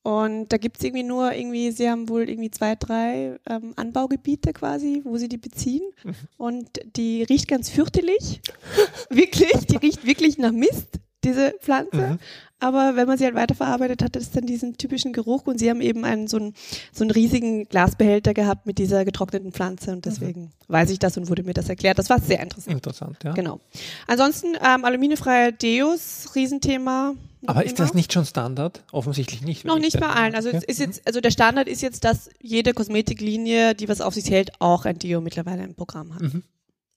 Und 0.03 0.49
da 0.49 0.57
gibt 0.57 0.79
es 0.79 0.85
irgendwie 0.85 1.03
nur 1.03 1.33
irgendwie, 1.33 1.71
sie 1.71 1.91
haben 1.91 2.09
wohl 2.09 2.29
irgendwie 2.29 2.51
zwei, 2.51 2.77
drei 2.77 3.39
ähm, 3.49 3.75
Anbaugebiete 3.77 4.53
quasi, 4.53 5.03
wo 5.05 5.17
sie 5.17 5.29
die 5.29 5.37
beziehen. 5.37 5.83
Mhm. 6.03 6.15
Und 6.39 6.69
die 6.97 7.25
riecht 7.25 7.49
ganz 7.49 7.69
fürchterlich. 7.69 8.41
wirklich, 9.11 9.67
die 9.67 9.77
riecht 9.77 10.07
wirklich 10.07 10.39
nach 10.39 10.53
Mist 10.53 10.99
diese 11.25 11.55
Pflanze. 11.61 12.13
Mhm. 12.13 12.19
Aber 12.61 12.97
wenn 12.97 13.07
man 13.07 13.19
sie 13.19 13.25
halt 13.25 13.37
weiterverarbeitet, 13.37 14.03
hat 14.03 14.17
es 14.17 14.33
dann 14.33 14.45
diesen 14.45 14.77
typischen 14.77 15.13
Geruch 15.13 15.47
und 15.47 15.59
sie 15.59 15.71
haben 15.71 15.81
eben 15.81 16.05
einen 16.05 16.27
so 16.27 16.39
einen, 16.39 16.55
so 16.93 17.05
einen 17.05 17.13
riesigen 17.13 17.69
Glasbehälter 17.69 18.35
gehabt 18.35 18.67
mit 18.67 18.79
dieser 18.79 19.05
getrockneten 19.05 19.53
Pflanze 19.53 19.93
und 19.93 20.05
deswegen 20.07 20.43
mhm. 20.43 20.51
weiß 20.67 20.91
ich 20.91 20.99
das 20.99 21.17
und 21.17 21.29
wurde 21.29 21.45
mir 21.45 21.55
das 21.55 21.69
erklärt. 21.69 21.99
Das 21.99 22.11
war 22.11 22.21
sehr 22.21 22.41
interessant. 22.41 22.75
Interessant, 22.75 23.17
ja. 23.23 23.33
Genau. 23.33 23.61
Ansonsten 24.09 24.57
ähm, 24.57 24.85
aluminiumfreie 24.85 25.53
Deos, 25.53 26.35
Riesenthema. 26.35 27.15
Aber 27.47 27.65
ist 27.65 27.79
das 27.79 27.95
nicht 27.95 28.13
schon 28.13 28.25
Standard? 28.25 28.83
Offensichtlich 28.91 29.43
nicht. 29.43 29.65
Noch 29.65 29.79
nicht 29.79 30.01
bei 30.01 30.09
allen. 30.09 30.35
Also, 30.35 30.49
okay. 30.49 30.61
ist 30.67 30.81
jetzt, 30.81 31.07
also 31.07 31.21
der 31.21 31.31
Standard 31.31 31.69
ist 31.69 31.83
jetzt, 31.83 32.03
dass 32.03 32.29
jede 32.41 32.75
Kosmetiklinie, 32.75 33.77
die 33.77 33.89
was 33.89 34.01
auf 34.01 34.15
sich 34.15 34.29
hält, 34.29 34.61
auch 34.61 34.85
ein 34.85 34.99
Deo 34.99 35.21
mittlerweile 35.21 35.63
im 35.63 35.77
Programm 35.77 36.13
hat. 36.15 36.23
Mhm. 36.23 36.43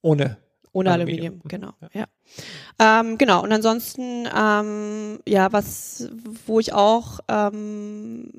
Ohne 0.02 0.38
ohne 0.74 0.92
Aluminium, 0.92 1.42
Aluminium. 1.42 1.48
genau. 1.48 1.74
Ja. 1.94 2.06
ja. 2.80 3.00
Ähm, 3.02 3.18
genau, 3.18 3.44
und 3.44 3.52
ansonsten, 3.52 4.28
ähm, 4.36 5.20
ja, 5.28 5.52
was, 5.52 6.10
wo 6.46 6.60
ich 6.60 6.74
auch 6.74 7.20
ähm, 7.28 8.30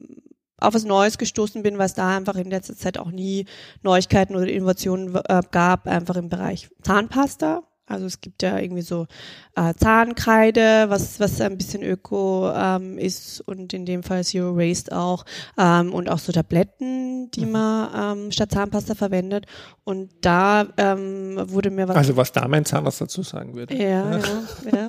auf 0.58 0.74
was 0.74 0.84
Neues 0.84 1.18
gestoßen 1.18 1.62
bin, 1.62 1.78
was 1.78 1.94
da 1.94 2.16
einfach 2.16 2.36
in 2.36 2.50
letzter 2.50 2.76
Zeit 2.76 2.98
auch 2.98 3.10
nie 3.10 3.46
Neuigkeiten 3.82 4.36
oder 4.36 4.46
Innovationen 4.46 5.14
äh, 5.14 5.42
gab, 5.50 5.86
einfach 5.86 6.16
im 6.16 6.28
Bereich 6.28 6.70
Zahnpasta. 6.82 7.62
Also 7.92 8.06
es 8.06 8.20
gibt 8.20 8.42
ja 8.42 8.58
irgendwie 8.58 8.82
so 8.82 9.06
äh, 9.54 9.74
Zahnkreide, 9.74 10.86
was, 10.88 11.20
was 11.20 11.40
ein 11.40 11.56
bisschen 11.56 11.82
öko 11.82 12.50
ähm, 12.54 12.98
ist 12.98 13.40
und 13.40 13.72
in 13.72 13.86
dem 13.86 14.02
Fall 14.02 14.24
Zero 14.24 14.56
Waste 14.56 14.96
auch. 14.96 15.24
Ähm, 15.58 15.92
und 15.92 16.08
auch 16.08 16.18
so 16.18 16.32
Tabletten, 16.32 17.30
die 17.30 17.46
mhm. 17.46 17.52
man 17.52 18.18
ähm, 18.18 18.32
statt 18.32 18.52
Zahnpasta 18.52 18.94
verwendet. 18.94 19.46
Und 19.84 20.10
da 20.20 20.66
ähm, 20.76 21.36
wurde 21.50 21.70
mir 21.70 21.88
was. 21.88 21.96
Also 21.96 22.16
was 22.16 22.32
da 22.32 22.46
mein 22.48 22.64
Zahnarzt 22.64 23.00
dazu 23.00 23.22
sagen 23.22 23.54
würde. 23.54 23.76
Ja, 23.76 24.18
ja. 24.18 24.22
ja. 24.72 24.88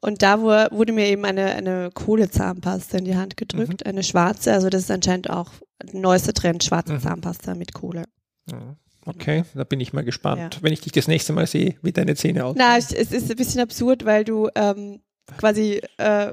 Und 0.00 0.22
da 0.22 0.40
wurde 0.40 0.92
mir 0.92 1.06
eben 1.06 1.24
eine, 1.24 1.46
eine 1.54 1.90
Kohlezahnpasta 1.92 2.98
in 2.98 3.04
die 3.04 3.16
Hand 3.16 3.36
gedrückt, 3.36 3.84
mhm. 3.84 3.90
eine 3.90 4.02
schwarze. 4.02 4.52
Also 4.52 4.68
das 4.68 4.82
ist 4.82 4.90
anscheinend 4.90 5.30
auch 5.30 5.50
der 5.82 6.00
neueste 6.00 6.32
Trend, 6.32 6.64
schwarze 6.64 6.94
mhm. 6.94 7.00
Zahnpasta 7.00 7.54
mit 7.54 7.72
Kohle. 7.72 8.04
Ja. 8.50 8.76
Okay, 9.04 9.44
da 9.54 9.64
bin 9.64 9.80
ich 9.80 9.92
mal 9.92 10.04
gespannt, 10.04 10.54
ja. 10.54 10.62
wenn 10.62 10.72
ich 10.72 10.80
dich 10.80 10.92
das 10.92 11.08
nächste 11.08 11.32
Mal 11.32 11.46
sehe, 11.46 11.76
wie 11.82 11.92
deine 11.92 12.14
Zähne 12.14 12.44
aussehen. 12.44 12.64
Na, 12.64 12.76
es 12.76 12.92
ist 12.92 13.30
ein 13.30 13.36
bisschen 13.36 13.60
absurd, 13.60 14.04
weil 14.04 14.24
du 14.24 14.48
ähm, 14.54 15.00
quasi 15.38 15.80
äh, 15.96 16.32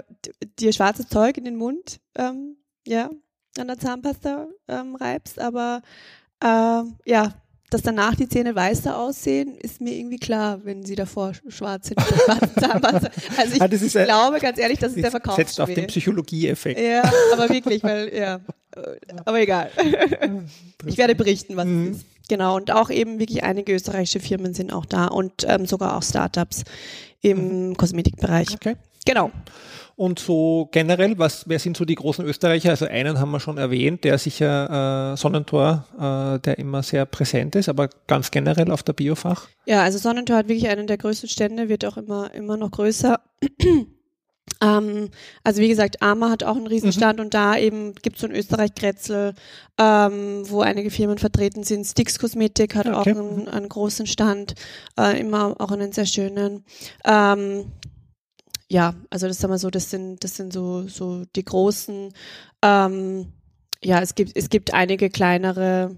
dir 0.60 0.74
schwarzes 0.74 1.08
Zeug 1.08 1.38
in 1.38 1.46
den 1.46 1.56
Mund, 1.56 2.00
ähm, 2.16 2.58
ja, 2.86 3.10
an 3.58 3.68
der 3.68 3.80
Zahnpasta 3.80 4.48
ähm, 4.68 4.96
reibst, 4.96 5.40
aber 5.40 5.82
äh, 6.44 6.84
ja, 7.06 7.34
dass 7.70 7.82
danach 7.84 8.16
die 8.16 8.28
Zähne 8.28 8.56
weißer 8.56 8.98
aussehen, 8.98 9.56
ist 9.56 9.80
mir 9.80 9.94
irgendwie 9.94 10.18
klar, 10.18 10.64
wenn 10.64 10.84
sie 10.84 10.96
davor 10.96 11.34
schwarz 11.48 11.90
sind. 11.90 12.00
Zahnpasta. 12.60 13.10
Also 13.38 13.56
ich, 13.56 13.62
ah, 13.96 14.00
ein, 14.00 14.06
glaube 14.06 14.40
ganz 14.40 14.58
ehrlich, 14.58 14.80
das 14.80 14.94
ist 14.94 15.04
der 15.04 15.12
Verkauf. 15.12 15.36
Setzt 15.36 15.60
auf 15.62 15.72
den 15.72 15.88
Psychologie-Effekt. 15.88 16.80
Ja, 16.80 17.04
aber 17.34 17.50
wirklich, 17.50 17.84
weil, 17.84 18.14
ja. 18.14 18.40
Aber 19.26 19.40
egal. 19.40 19.72
Ich 20.86 20.98
werde 20.98 21.14
berichten, 21.14 21.58
was 21.58 21.66
mhm. 21.66 21.92
es 21.92 21.98
ist. 21.98 22.06
Genau, 22.30 22.56
und 22.56 22.72
auch 22.72 22.90
eben 22.90 23.20
wirklich 23.20 23.44
einige 23.44 23.74
österreichische 23.74 24.20
Firmen 24.20 24.54
sind 24.54 24.72
auch 24.72 24.86
da 24.86 25.08
und 25.08 25.46
ähm, 25.48 25.66
sogar 25.66 25.98
auch 25.98 26.04
Startups 26.04 26.64
im 27.22 27.70
mhm. 27.70 27.78
Kosmetikbereich. 27.78 28.54
Okay. 28.54 28.76
Genau. 29.06 29.32
Und 29.96 30.20
so 30.20 30.70
generell, 30.72 31.18
was, 31.18 31.50
wer 31.50 31.60
sind 31.60 31.76
so 31.76 31.84
die 31.84 31.96
großen 31.96 32.24
Österreicher? 32.24 32.70
Also 32.70 32.86
einen 32.86 33.20
haben 33.20 33.32
wir 33.32 33.40
schon 33.40 33.58
erwähnt, 33.58 34.04
der 34.04 34.18
sicher 34.18 35.14
äh, 35.14 35.18
Sonnentor, 35.18 35.86
äh, 35.98 36.40
der 36.40 36.60
immer 36.60 36.84
sehr 36.84 37.06
präsent 37.06 37.56
ist, 37.56 37.68
aber 37.68 37.90
ganz 38.08 38.32
generell 38.32 38.72
auf 38.72 38.84
der 38.84 38.94
Biofach. 38.94 39.50
Ja, 39.66 39.82
also 39.82 39.98
Sonnentor 39.98 40.38
hat 40.38 40.48
wirklich 40.48 40.70
einen 40.70 40.88
der 40.88 40.98
größten 40.98 41.28
Stände, 41.28 41.68
wird 41.68 41.84
auch 41.84 41.98
immer, 41.98 42.34
immer 42.34 42.56
noch 42.56 42.72
größer. 42.72 43.20
Ähm, 44.62 45.10
also 45.44 45.62
wie 45.62 45.70
gesagt, 45.70 46.02
Arma 46.02 46.30
hat 46.30 46.44
auch 46.44 46.56
einen 46.56 46.68
Riesenstand 46.68 47.20
mhm. 47.20 47.26
und 47.26 47.34
da 47.34 47.58
eben 47.58 47.96
gibt 47.96 48.18
es 48.18 48.22
so 48.22 48.28
ein 48.28 48.36
Österreich-Grätzl, 48.36 49.34
ähm, 49.78 50.50
wo 50.50 50.62
einige 50.62 50.92
Firmen 50.92 51.18
vertreten 51.18 51.64
sind. 51.64 51.86
Stix 51.86 52.20
Kosmetik 52.20 52.76
hat 52.76 52.88
okay. 52.88 52.96
auch 52.96 53.06
einen, 53.06 53.48
einen, 53.48 53.70
großen 53.70 54.06
Stand, 54.06 54.56
äh, 55.00 55.20
immer 55.20 55.56
auch 55.60 55.72
einen 55.72 55.92
sehr 55.92 56.06
schönen. 56.06 56.66
Ähm, 57.06 57.72
ja, 58.70 58.94
also 59.10 59.28
das 59.28 59.40
sagen 59.40 59.54
wir 59.54 59.58
so, 59.58 59.70
das 59.70 59.90
sind, 59.90 60.24
das 60.24 60.36
sind 60.36 60.54
so, 60.54 60.88
so 60.88 61.24
die 61.36 61.46
großen. 61.46 62.14
Ähm, 62.62 63.34
ja, 63.84 64.02
es 64.02 64.16
gibt, 64.16 64.36
es 64.36 64.50
gibt 64.50 64.74
einige 64.74 65.10
kleinere 65.10 65.98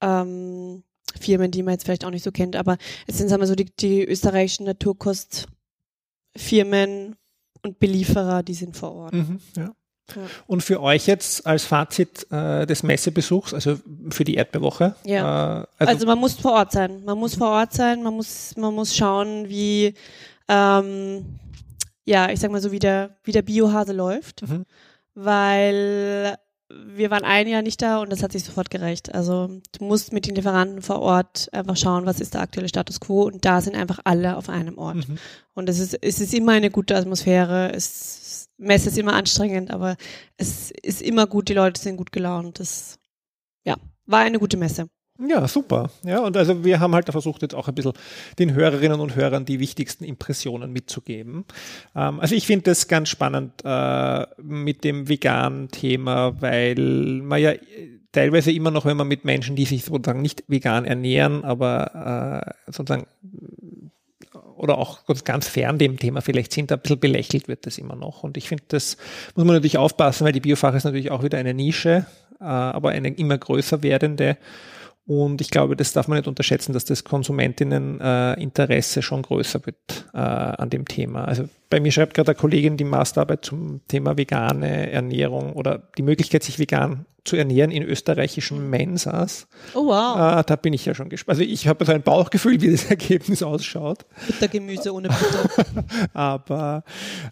ähm, 0.00 0.82
Firmen, 1.20 1.50
die 1.50 1.62
man 1.62 1.74
jetzt 1.74 1.84
vielleicht 1.84 2.04
auch 2.04 2.10
nicht 2.10 2.24
so 2.24 2.32
kennt, 2.32 2.56
aber 2.56 2.78
es 3.06 3.18
sind, 3.18 3.28
sagen 3.28 3.42
wir 3.42 3.46
so, 3.46 3.54
die, 3.54 3.66
die 3.66 4.04
österreichischen 4.04 4.66
Naturkostfirmen 4.66 7.16
und 7.62 7.78
Belieferer, 7.78 8.42
die 8.42 8.54
sind 8.54 8.76
vor 8.76 8.94
Ort. 8.94 9.14
Mhm, 9.14 9.40
ja. 9.56 9.70
Ja. 10.14 10.22
Und 10.46 10.62
für 10.62 10.80
euch 10.80 11.06
jetzt 11.06 11.46
als 11.46 11.64
Fazit 11.64 12.26
äh, 12.32 12.66
des 12.66 12.82
Messebesuchs, 12.82 13.52
also 13.52 13.78
für 14.10 14.24
die 14.24 14.34
Erdbewoche? 14.36 14.94
Ja. 15.04 15.62
Äh, 15.62 15.66
also, 15.78 15.92
also, 15.92 16.06
man 16.06 16.18
muss 16.18 16.34
vor 16.34 16.52
Ort 16.52 16.72
sein. 16.72 17.04
Man 17.04 17.18
muss 17.18 17.34
vor 17.34 17.48
Ort 17.48 17.74
sein. 17.74 18.02
Man 18.02 18.14
muss, 18.14 18.56
man 18.56 18.74
muss 18.74 18.96
schauen, 18.96 19.48
wie, 19.48 19.94
ähm, 20.48 21.26
ja, 22.04 22.30
ich 22.30 22.40
sag 22.40 22.50
mal 22.50 22.62
so, 22.62 22.72
wie 22.72 22.78
der, 22.78 23.16
wie 23.24 23.32
der 23.32 23.42
Biohase 23.42 23.92
läuft. 23.92 24.48
Mhm. 24.48 24.64
Weil 25.14 26.38
wir 26.70 27.10
waren 27.10 27.24
ein 27.24 27.48
Jahr 27.48 27.62
nicht 27.62 27.80
da 27.80 28.00
und 28.00 28.10
das 28.10 28.22
hat 28.22 28.32
sich 28.32 28.44
sofort 28.44 28.70
gerecht. 28.70 29.14
Also 29.14 29.48
du 29.72 29.84
musst 29.84 30.12
mit 30.12 30.26
den 30.26 30.34
Lieferanten 30.34 30.82
vor 30.82 31.00
Ort 31.00 31.48
einfach 31.52 31.76
schauen, 31.76 32.04
was 32.04 32.20
ist 32.20 32.34
der 32.34 32.42
aktuelle 32.42 32.68
Status 32.68 33.00
quo 33.00 33.22
und 33.22 33.44
da 33.44 33.60
sind 33.60 33.74
einfach 33.74 34.00
alle 34.04 34.36
auf 34.36 34.48
einem 34.48 34.76
Ort. 34.76 35.08
Mhm. 35.08 35.18
Und 35.54 35.68
es 35.68 35.78
ist, 35.78 35.94
es 36.02 36.20
ist 36.20 36.34
immer 36.34 36.52
eine 36.52 36.70
gute 36.70 36.96
Atmosphäre. 36.96 37.72
Es, 37.72 38.50
Messe 38.58 38.90
ist 38.90 38.98
immer 38.98 39.14
anstrengend, 39.14 39.70
aber 39.70 39.96
es 40.36 40.70
ist 40.70 41.00
immer 41.00 41.26
gut, 41.26 41.48
die 41.48 41.54
Leute 41.54 41.80
sind 41.80 41.96
gut 41.96 42.12
gelaunt. 42.12 42.60
Das, 42.60 42.98
ja, 43.64 43.76
war 44.06 44.20
eine 44.20 44.38
gute 44.38 44.56
Messe. 44.56 44.88
Ja, 45.20 45.48
super. 45.48 45.90
Ja, 46.04 46.20
und 46.20 46.36
also 46.36 46.64
wir 46.64 46.78
haben 46.78 46.94
halt 46.94 47.10
versucht, 47.10 47.42
jetzt 47.42 47.54
auch 47.54 47.66
ein 47.66 47.74
bisschen 47.74 47.92
den 48.38 48.54
Hörerinnen 48.54 49.00
und 49.00 49.16
Hörern 49.16 49.44
die 49.44 49.58
wichtigsten 49.58 50.04
Impressionen 50.04 50.72
mitzugeben. 50.72 51.44
Ähm, 51.96 52.20
also 52.20 52.36
ich 52.36 52.46
finde 52.46 52.70
das 52.70 52.86
ganz 52.86 53.08
spannend 53.08 53.52
äh, 53.64 54.26
mit 54.40 54.84
dem 54.84 55.08
veganen 55.08 55.70
Thema, 55.70 56.40
weil 56.40 56.76
man 56.76 57.40
ja 57.40 57.52
teilweise 58.12 58.52
immer 58.52 58.70
noch, 58.70 58.84
wenn 58.84 58.96
man 58.96 59.08
mit 59.08 59.24
Menschen, 59.24 59.56
die 59.56 59.64
sich 59.64 59.84
sozusagen 59.84 60.22
nicht 60.22 60.44
vegan 60.46 60.84
ernähren, 60.84 61.44
aber 61.44 62.54
äh, 62.66 62.72
sozusagen 62.72 63.06
oder 64.58 64.78
auch 64.78 65.00
ganz 65.24 65.48
fern 65.48 65.78
dem 65.78 65.98
Thema 65.98 66.20
vielleicht 66.20 66.52
sind, 66.52 66.70
ein 66.72 66.80
bisschen 66.80 66.98
belächelt 66.98 67.48
wird 67.48 67.66
das 67.66 67.78
immer 67.78 67.96
noch. 67.96 68.22
Und 68.24 68.36
ich 68.36 68.48
finde, 68.48 68.64
das 68.68 68.96
muss 69.34 69.44
man 69.44 69.54
natürlich 69.54 69.78
aufpassen, 69.78 70.24
weil 70.24 70.32
die 70.32 70.40
Biofach 70.40 70.74
ist 70.74 70.84
natürlich 70.84 71.10
auch 71.10 71.22
wieder 71.22 71.38
eine 71.38 71.54
Nische, 71.54 72.06
äh, 72.40 72.44
aber 72.44 72.90
eine 72.90 73.08
immer 73.10 73.38
größer 73.38 73.82
werdende. 73.82 74.36
Und 75.08 75.40
ich 75.40 75.48
glaube, 75.48 75.74
das 75.74 75.94
darf 75.94 76.06
man 76.06 76.18
nicht 76.18 76.28
unterschätzen, 76.28 76.74
dass 76.74 76.84
das 76.84 77.02
Konsumentinneninteresse 77.02 79.00
äh, 79.00 79.02
schon 79.02 79.22
größer 79.22 79.64
wird 79.64 80.06
äh, 80.12 80.18
an 80.18 80.68
dem 80.68 80.86
Thema. 80.86 81.24
Also 81.24 81.48
bei 81.70 81.80
mir 81.80 81.92
schreibt 81.92 82.12
gerade 82.12 82.32
eine 82.32 82.38
Kollegin 82.38 82.76
die 82.76 82.84
Masterarbeit 82.84 83.42
zum 83.42 83.80
Thema 83.88 84.18
vegane 84.18 84.92
Ernährung 84.92 85.54
oder 85.54 85.82
die 85.96 86.02
Möglichkeit, 86.02 86.42
sich 86.42 86.58
vegan 86.58 87.06
zu 87.28 87.36
ernähren 87.36 87.70
in 87.70 87.82
österreichischen 87.82 88.70
Mensas. 88.70 89.46
Oh 89.74 89.86
wow. 89.86 90.40
Äh, 90.40 90.44
da 90.44 90.56
bin 90.56 90.72
ich 90.72 90.86
ja 90.86 90.94
schon 90.94 91.08
gespannt. 91.08 91.38
Also 91.38 91.50
ich 91.50 91.68
habe 91.68 91.84
so 91.84 91.92
ein 91.92 92.02
Bauchgefühl, 92.02 92.60
wie 92.60 92.70
das 92.70 92.84
Ergebnis 92.90 93.42
ausschaut. 93.42 94.06
Buttergemüse 94.26 94.92
ohne 94.92 95.08
Butter. 95.08 95.74
aber, 96.14 96.84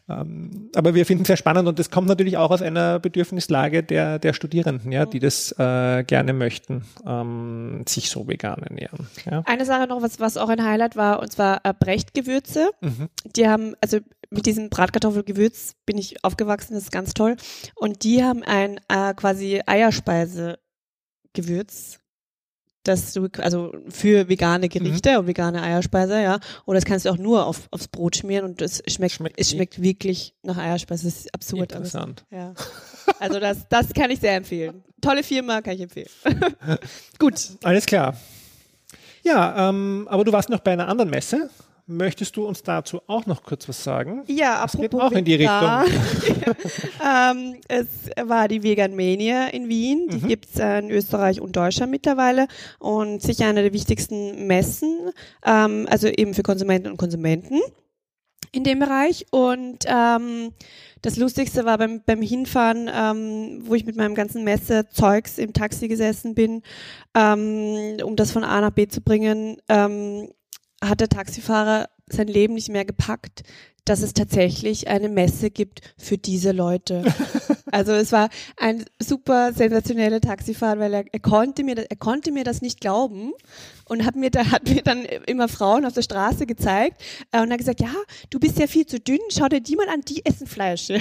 ähm, 0.08 0.70
aber 0.74 0.94
wir 0.94 1.06
finden 1.06 1.22
es 1.22 1.28
sehr 1.28 1.36
spannend 1.36 1.66
und 1.66 1.78
das 1.78 1.90
kommt 1.90 2.08
natürlich 2.08 2.36
auch 2.36 2.50
aus 2.50 2.62
einer 2.62 2.98
Bedürfnislage 2.98 3.82
der, 3.82 4.18
der 4.18 4.34
Studierenden, 4.34 4.92
ja, 4.92 5.06
die 5.06 5.18
das 5.18 5.52
äh, 5.58 6.04
gerne 6.04 6.32
möchten, 6.34 6.84
ähm, 7.06 7.84
sich 7.88 8.10
so 8.10 8.28
vegan 8.28 8.62
ernähren. 8.62 9.08
Ja. 9.28 9.42
Eine 9.46 9.64
Sache 9.64 9.86
noch, 9.86 10.02
was, 10.02 10.20
was 10.20 10.36
auch 10.36 10.50
ein 10.50 10.62
Highlight 10.62 10.96
war, 10.96 11.20
und 11.20 11.32
zwar 11.32 11.60
äh, 11.64 11.72
Brechtgewürze. 11.78 12.70
Mhm. 12.82 13.08
Die 13.34 13.48
haben, 13.48 13.74
also 13.80 13.98
mit 14.30 14.46
diesem 14.46 14.70
Bratkartoffelgewürz 14.70 15.74
bin 15.86 15.98
ich 15.98 16.24
aufgewachsen, 16.24 16.74
das 16.74 16.84
ist 16.84 16.92
ganz 16.92 17.14
toll. 17.14 17.36
Und 17.74 18.04
die 18.04 18.22
haben 18.22 18.42
ein 18.42 18.80
äh, 18.88 19.14
quasi 19.14 19.62
Eierspeisegewürz 19.86 21.98
das 22.86 23.12
du, 23.12 23.28
also 23.38 23.72
für 23.88 24.28
vegane 24.28 24.68
Gerichte 24.68 25.12
mhm. 25.12 25.18
und 25.18 25.26
vegane 25.26 25.62
Eierspeise, 25.62 26.22
ja. 26.22 26.38
Oder 26.66 26.76
das 26.76 26.84
kannst 26.84 27.04
du 27.04 27.10
auch 27.10 27.18
nur 27.18 27.46
auf, 27.46 27.68
aufs 27.70 27.88
Brot 27.88 28.16
schmieren 28.16 28.44
und 28.44 28.62
es 28.62 28.82
schmeckt, 28.86 29.14
schmeckt 29.14 29.40
es 29.40 29.50
schmeckt 29.50 29.82
wirklich 29.82 30.34
nach 30.42 30.56
Eierspeise. 30.56 31.04
Das 31.04 31.16
ist 31.16 31.34
absurd. 31.34 31.72
Interessant. 31.72 32.24
Ja. 32.30 32.54
Also 33.18 33.40
das, 33.40 33.68
das 33.68 33.92
kann 33.92 34.10
ich 34.10 34.20
sehr 34.20 34.36
empfehlen. 34.36 34.84
Tolle 35.00 35.22
Firma, 35.22 35.60
kann 35.62 35.74
ich 35.74 35.82
empfehlen. 35.82 36.08
Gut. 37.18 37.50
Alles 37.62 37.86
klar. 37.86 38.16
Ja, 39.22 39.68
ähm, 39.68 40.06
aber 40.10 40.24
du 40.24 40.32
warst 40.32 40.48
noch 40.48 40.60
bei 40.60 40.72
einer 40.72 40.88
anderen 40.88 41.10
Messe. 41.10 41.50
Möchtest 41.88 42.36
du 42.36 42.44
uns 42.44 42.64
dazu 42.64 43.00
auch 43.06 43.26
noch 43.26 43.44
kurz 43.44 43.68
was 43.68 43.84
sagen? 43.84 44.24
Ja, 44.26 44.60
das 44.62 44.76
geht 44.76 44.92
auch 44.92 45.12
in 45.12 45.24
die 45.24 45.36
Richtung. 45.36 45.84
ähm, 47.00 47.60
es 47.68 47.86
war 48.20 48.48
die 48.48 48.64
Vegan 48.64 48.96
Mania 48.96 49.46
in 49.46 49.68
Wien. 49.68 50.08
Die 50.10 50.16
mhm. 50.16 50.28
gibt 50.28 50.46
es 50.46 50.58
äh, 50.58 50.80
in 50.80 50.90
Österreich 50.90 51.40
und 51.40 51.54
Deutschland 51.54 51.92
mittlerweile 51.92 52.48
und 52.80 53.22
sicher 53.22 53.46
eine 53.46 53.62
der 53.62 53.72
wichtigsten 53.72 54.48
Messen, 54.48 55.10
ähm, 55.44 55.86
also 55.88 56.08
eben 56.08 56.34
für 56.34 56.42
Konsumenten 56.42 56.90
und 56.90 56.96
Konsumenten 56.96 57.60
in 58.50 58.64
dem 58.64 58.80
Bereich. 58.80 59.24
Und 59.30 59.84
ähm, 59.86 60.50
das 61.02 61.16
Lustigste 61.16 61.64
war 61.66 61.78
beim, 61.78 62.02
beim 62.04 62.20
Hinfahren, 62.20 62.90
ähm, 62.92 63.62
wo 63.64 63.76
ich 63.76 63.86
mit 63.86 63.96
meinem 63.96 64.16
ganzen 64.16 64.42
Messezeugs 64.42 65.38
im 65.38 65.52
Taxi 65.52 65.86
gesessen 65.86 66.34
bin, 66.34 66.62
ähm, 67.14 67.98
um 68.02 68.16
das 68.16 68.32
von 68.32 68.42
A 68.42 68.60
nach 68.60 68.72
B 68.72 68.88
zu 68.88 69.02
bringen. 69.02 69.58
Ähm, 69.68 70.30
hat 70.88 71.00
der 71.00 71.08
Taxifahrer 71.08 71.88
sein 72.08 72.28
Leben 72.28 72.54
nicht 72.54 72.68
mehr 72.68 72.84
gepackt, 72.84 73.42
dass 73.84 74.02
es 74.02 74.14
tatsächlich 74.14 74.88
eine 74.88 75.08
Messe 75.08 75.50
gibt 75.50 75.80
für 75.96 76.18
diese 76.18 76.52
Leute. 76.52 77.04
also 77.70 77.92
es 77.92 78.10
war 78.12 78.28
ein 78.56 78.84
super 79.00 79.52
sensationeller 79.52 80.20
Taxifahrer, 80.20 80.80
weil 80.80 80.94
er, 80.94 81.04
er 81.10 81.20
konnte 81.20 81.62
mir 81.62 81.78
er 81.88 81.96
konnte 81.96 82.32
mir 82.32 82.44
das 82.44 82.62
nicht 82.62 82.80
glauben 82.80 83.32
und 83.88 84.04
hat 84.04 84.16
mir 84.16 84.30
da 84.30 84.50
hat 84.50 84.68
mir 84.68 84.82
dann 84.82 85.04
immer 85.04 85.48
Frauen 85.48 85.86
auf 85.86 85.92
der 85.92 86.02
Straße 86.02 86.46
gezeigt 86.46 87.00
äh, 87.30 87.40
und 87.40 87.50
hat 87.50 87.58
gesagt, 87.58 87.80
ja, 87.80 87.94
du 88.30 88.40
bist 88.40 88.58
ja 88.58 88.66
viel 88.66 88.86
zu 88.86 88.98
dünn, 88.98 89.20
schau 89.30 89.48
dir 89.48 89.60
die 89.60 89.76
mal 89.76 89.88
an, 89.88 90.00
die 90.02 90.26
essen 90.26 90.48
Fleisch. 90.48 90.88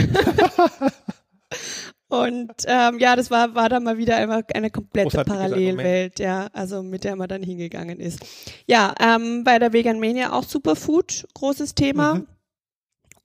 Und 2.08 2.54
ähm, 2.68 3.00
ja, 3.00 3.16
das 3.16 3.32
war, 3.32 3.56
war 3.56 3.68
dann 3.68 3.84
mal 3.84 3.98
wieder 3.98 4.18
einfach 4.18 4.44
eine 4.54 4.70
komplette 4.70 5.24
Parallelwelt, 5.24 6.20
ja, 6.20 6.50
also 6.54 6.84
mit 6.84 7.04
der 7.04 7.16
man 7.16 7.28
dann 7.28 7.42
hingegangen 7.42 8.00
ist. 8.00 8.20
Ja, 8.68 8.94
ähm, 9.00 9.44
bei 9.44 9.58
der 9.58 9.74
Vegan 9.74 10.00
Mania 10.00 10.32
auch 10.32 10.44
Superfood, 10.44 11.26
großes 11.34 11.74
Thema. 11.74 12.16
Mhm. 12.16 12.28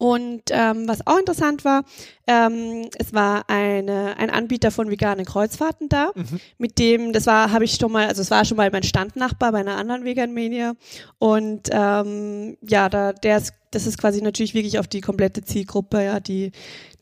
Und 0.00 0.44
ähm, 0.48 0.88
was 0.88 1.06
auch 1.06 1.18
interessant 1.18 1.62
war, 1.66 1.84
ähm, 2.26 2.88
es 2.98 3.12
war 3.12 3.44
eine, 3.50 4.16
ein 4.16 4.30
Anbieter 4.30 4.70
von 4.70 4.90
veganen 4.90 5.26
Kreuzfahrten 5.26 5.90
da, 5.90 6.12
mhm. 6.14 6.40
mit 6.56 6.78
dem, 6.78 7.12
das 7.12 7.26
war, 7.26 7.52
habe 7.52 7.64
ich 7.64 7.74
schon 7.74 7.92
mal, 7.92 8.06
also 8.06 8.22
es 8.22 8.30
war 8.30 8.46
schon 8.46 8.56
mal 8.56 8.70
mein 8.70 8.82
Standnachbar 8.82 9.52
bei 9.52 9.58
einer 9.58 9.76
anderen 9.76 10.06
Vegan 10.06 10.32
Mania. 10.32 10.72
Und 11.18 11.68
ähm, 11.70 12.56
ja, 12.66 12.88
da, 12.88 13.12
der 13.12 13.36
ist, 13.36 13.52
das 13.72 13.86
ist 13.86 13.98
quasi 13.98 14.22
natürlich 14.22 14.54
wirklich 14.54 14.78
auf 14.78 14.88
die 14.88 15.02
komplette 15.02 15.44
Zielgruppe, 15.44 16.02
ja, 16.02 16.18
die, 16.18 16.52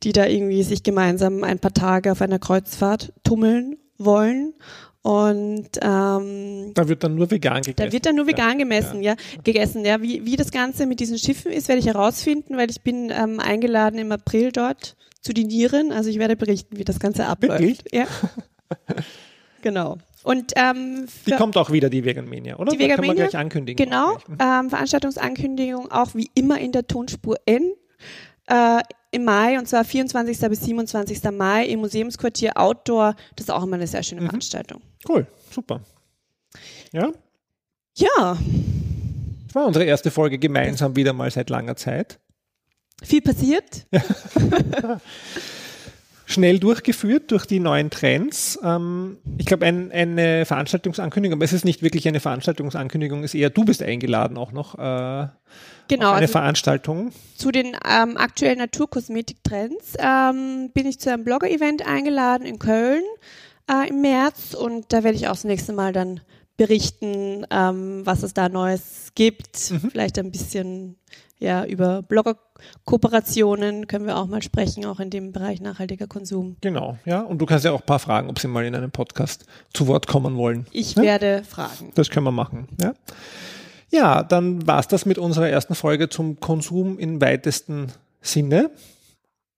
die 0.02 0.12
da 0.12 0.26
irgendwie 0.26 0.64
sich 0.64 0.82
gemeinsam 0.82 1.44
ein 1.44 1.61
paar 1.61 1.74
Tage 1.74 2.11
auf 2.11 2.20
einer 2.20 2.40
Kreuzfahrt 2.40 3.12
tummeln 3.22 3.76
wollen 3.96 4.54
und 5.02 5.68
ähm, 5.80 6.72
da 6.74 6.88
wird 6.88 7.04
dann 7.04 7.14
nur 7.14 7.30
vegan 7.30 7.62
gegessen. 7.62 7.76
Da 7.76 7.92
wird 7.92 8.06
dann 8.06 8.16
nur 8.16 8.26
vegan 8.26 8.52
ja, 8.52 8.64
gemessen, 8.64 9.02
ja. 9.02 9.12
ja. 9.12 9.42
gegessen. 9.42 9.84
Ja, 9.84 10.02
wie, 10.02 10.24
wie 10.24 10.37
das 10.37 10.50
Ganze 10.50 10.87
mit 10.87 11.00
diesen 11.00 11.18
Schiffen 11.18 11.52
ist, 11.52 11.68
werde 11.68 11.80
ich 11.80 11.87
herausfinden, 11.87 12.56
weil 12.56 12.70
ich 12.70 12.82
bin 12.82 13.11
ähm, 13.11 13.40
eingeladen 13.40 13.98
im 13.98 14.11
April 14.12 14.50
dort 14.52 14.96
zu 15.20 15.32
dinieren. 15.32 15.92
Also 15.92 16.11
ich 16.11 16.18
werde 16.18 16.37
berichten, 16.37 16.78
wie 16.78 16.84
das 16.84 16.98
Ganze 16.98 17.26
abläuft. 17.26 17.61
Wirklich? 17.61 17.82
Ja. 17.92 18.06
genau. 19.62 19.98
Und 20.24 20.52
ähm, 20.56 21.06
die 21.26 21.30
kommt 21.32 21.56
auch 21.56 21.70
wieder 21.70 21.88
die 21.88 22.04
Vegan 22.04 22.28
Mania, 22.28 22.58
oder? 22.58 22.72
Die 22.72 22.78
Vegan 22.78 23.00
Mania, 23.00 23.28
gleich 23.28 23.37
ankündigen. 23.37 23.82
Genau. 23.82 24.14
Mhm. 24.26 24.38
Ähm, 24.40 24.70
Veranstaltungsankündigung 24.70 25.90
auch 25.90 26.14
wie 26.14 26.28
immer 26.34 26.58
in 26.58 26.72
der 26.72 26.87
Tonspur 26.87 27.37
N. 27.46 27.72
Äh, 28.46 28.80
im 29.10 29.24
Mai, 29.24 29.58
und 29.58 29.66
zwar 29.66 29.84
24. 29.84 30.38
bis 30.48 30.60
27. 30.62 31.22
Mai 31.32 31.66
im 31.66 31.80
Museumsquartier 31.80 32.56
Outdoor. 32.56 33.14
Das 33.36 33.44
ist 33.46 33.50
auch 33.50 33.62
immer 33.62 33.76
eine 33.76 33.86
sehr 33.86 34.02
schöne 34.02 34.20
mhm. 34.20 34.26
Veranstaltung. 34.26 34.82
Cool, 35.08 35.26
super. 35.50 35.80
Ja? 36.92 37.10
Ja. 37.96 38.38
Das 39.46 39.54
war 39.54 39.66
unsere 39.66 39.84
erste 39.84 40.10
Folge 40.10 40.38
gemeinsam 40.38 40.94
wieder 40.96 41.12
mal 41.12 41.30
seit 41.30 41.50
langer 41.50 41.76
Zeit. 41.76 42.18
Viel 43.02 43.22
passiert. 43.22 43.86
Schnell 46.30 46.58
durchgeführt 46.58 47.30
durch 47.30 47.46
die 47.46 47.58
neuen 47.58 47.88
Trends. 47.88 48.58
Ähm, 48.62 49.16
ich 49.38 49.46
glaube, 49.46 49.64
ein, 49.64 49.90
eine 49.90 50.44
Veranstaltungsankündigung, 50.44 51.38
aber 51.38 51.44
es 51.46 51.54
ist 51.54 51.64
nicht 51.64 51.82
wirklich 51.82 52.06
eine 52.06 52.20
Veranstaltungsankündigung, 52.20 53.24
ist 53.24 53.34
eher, 53.34 53.48
du 53.48 53.64
bist 53.64 53.82
eingeladen 53.82 54.36
auch 54.36 54.52
noch. 54.52 54.74
Äh, 54.74 55.28
genau, 55.88 56.10
eine 56.10 56.20
also 56.20 56.32
Veranstaltung. 56.32 57.12
Zu 57.34 57.50
den 57.50 57.68
ähm, 57.68 58.18
aktuellen 58.18 58.58
Naturkosmetiktrends 58.58 59.94
ähm, 59.98 60.70
bin 60.74 60.86
ich 60.86 61.00
zu 61.00 61.10
einem 61.10 61.24
Blogger-Event 61.24 61.86
eingeladen 61.86 62.46
in 62.46 62.58
Köln 62.58 63.04
äh, 63.66 63.88
im 63.88 64.02
März 64.02 64.52
und 64.52 64.92
da 64.92 65.04
werde 65.04 65.16
ich 65.16 65.28
auch 65.28 65.32
das 65.32 65.44
nächste 65.44 65.72
Mal 65.72 65.94
dann 65.94 66.20
berichten, 66.58 67.46
ähm, 67.50 68.02
was 68.04 68.22
es 68.22 68.34
da 68.34 68.50
Neues 68.50 69.12
gibt. 69.14 69.70
Mhm. 69.70 69.90
Vielleicht 69.90 70.18
ein 70.18 70.30
bisschen 70.30 70.96
ja 71.38 71.64
über 71.64 72.03
Blogger-Kooperationen 72.03 73.87
können 73.87 74.07
wir 74.07 74.16
auch 74.16 74.27
mal 74.27 74.42
sprechen, 74.42 74.85
auch 74.87 75.01
in 75.01 75.11
dem 75.11 75.33
Bereich 75.33 75.61
nachhaltiger 75.61 76.07
Konsum. 76.07 76.57
Genau, 76.61 76.98
ja. 77.05 77.20
Und 77.20 77.38
du 77.38 77.46
kannst 77.46 77.64
ja 77.64 77.72
auch 77.72 77.81
ein 77.81 77.87
paar 77.87 77.98
fragen, 77.98 78.29
ob 78.29 78.38
sie 78.38 78.48
mal 78.48 78.64
in 78.64 78.74
einem 78.74 78.90
Podcast 78.90 79.44
zu 79.72 79.87
Wort 79.87 80.07
kommen 80.07 80.37
wollen. 80.37 80.66
Ich 80.72 80.94
ja? 80.94 81.03
werde 81.03 81.42
fragen. 81.44 81.92
Das 81.94 82.11
können 82.11 82.24
wir 82.24 82.33
machen, 82.33 82.68
ja. 82.81 82.94
Ja, 83.90 84.22
dann 84.22 84.66
war 84.66 84.81
es 84.81 84.88
das 84.88 85.07
mit 85.07 85.16
unserer 85.16 85.48
ersten 85.48 85.74
Folge 85.74 86.11
zum 86.11 86.40
Konsum 86.40 86.98
im 86.98 87.20
weitesten 87.22 87.90
Sinne. 88.20 88.70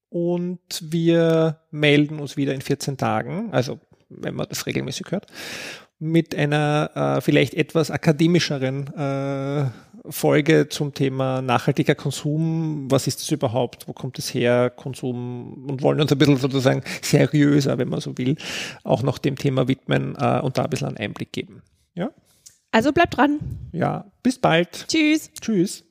Und 0.09 0.61
wir 0.83 1.61
melden 1.71 2.19
uns 2.19 2.37
wieder 2.37 2.55
in 2.55 2.61
14 2.61 2.97
Tagen, 2.97 3.53
also 3.53 3.79
wenn 4.09 4.35
man 4.35 4.47
das 4.49 4.67
regelmäßig 4.67 5.07
hört, 5.11 5.27
mit 6.01 6.35
einer 6.35 6.91
äh, 6.95 7.21
vielleicht 7.21 7.55
etwas 7.55 7.91
akademischeren 7.91 8.87
äh, 8.95 9.67
Folge 10.09 10.69
zum 10.69 10.95
Thema 10.95 11.43
nachhaltiger 11.43 11.95
Konsum. 11.95 12.91
Was 12.91 13.07
ist 13.07 13.21
das 13.21 13.31
überhaupt? 13.31 13.89
Wo 13.89 13.93
kommt 13.93 14.19
es 14.19 14.33
her? 14.33 14.71
Konsum 14.71 15.67
und 15.69 15.83
wollen 15.83 16.01
uns 16.01 16.13
ein 16.13 16.19
bisschen 16.19 16.37
sozusagen 16.37 16.83
seriöser, 17.03 17.79
wenn 17.79 17.89
man 17.89 18.01
so 18.01 18.17
will, 18.19 18.37
auch 18.85 19.03
noch 19.03 19.19
dem 19.19 19.37
Thema 19.37 19.69
widmen 19.69 20.17
äh, 20.19 20.41
und 20.41 20.59
da 20.59 20.65
ein 20.65 20.71
bisschen 20.71 20.89
einen 20.89 20.97
Einblick 20.97 21.33
geben. 21.33 21.63
Ja? 21.95 22.11
Also 22.73 22.93
bleibt 22.93 23.17
dran. 23.17 23.41
Ja, 23.73 24.11
bis 24.23 24.39
bald. 24.39 24.87
Tschüss. 24.89 25.31
Tschüss. 25.41 25.85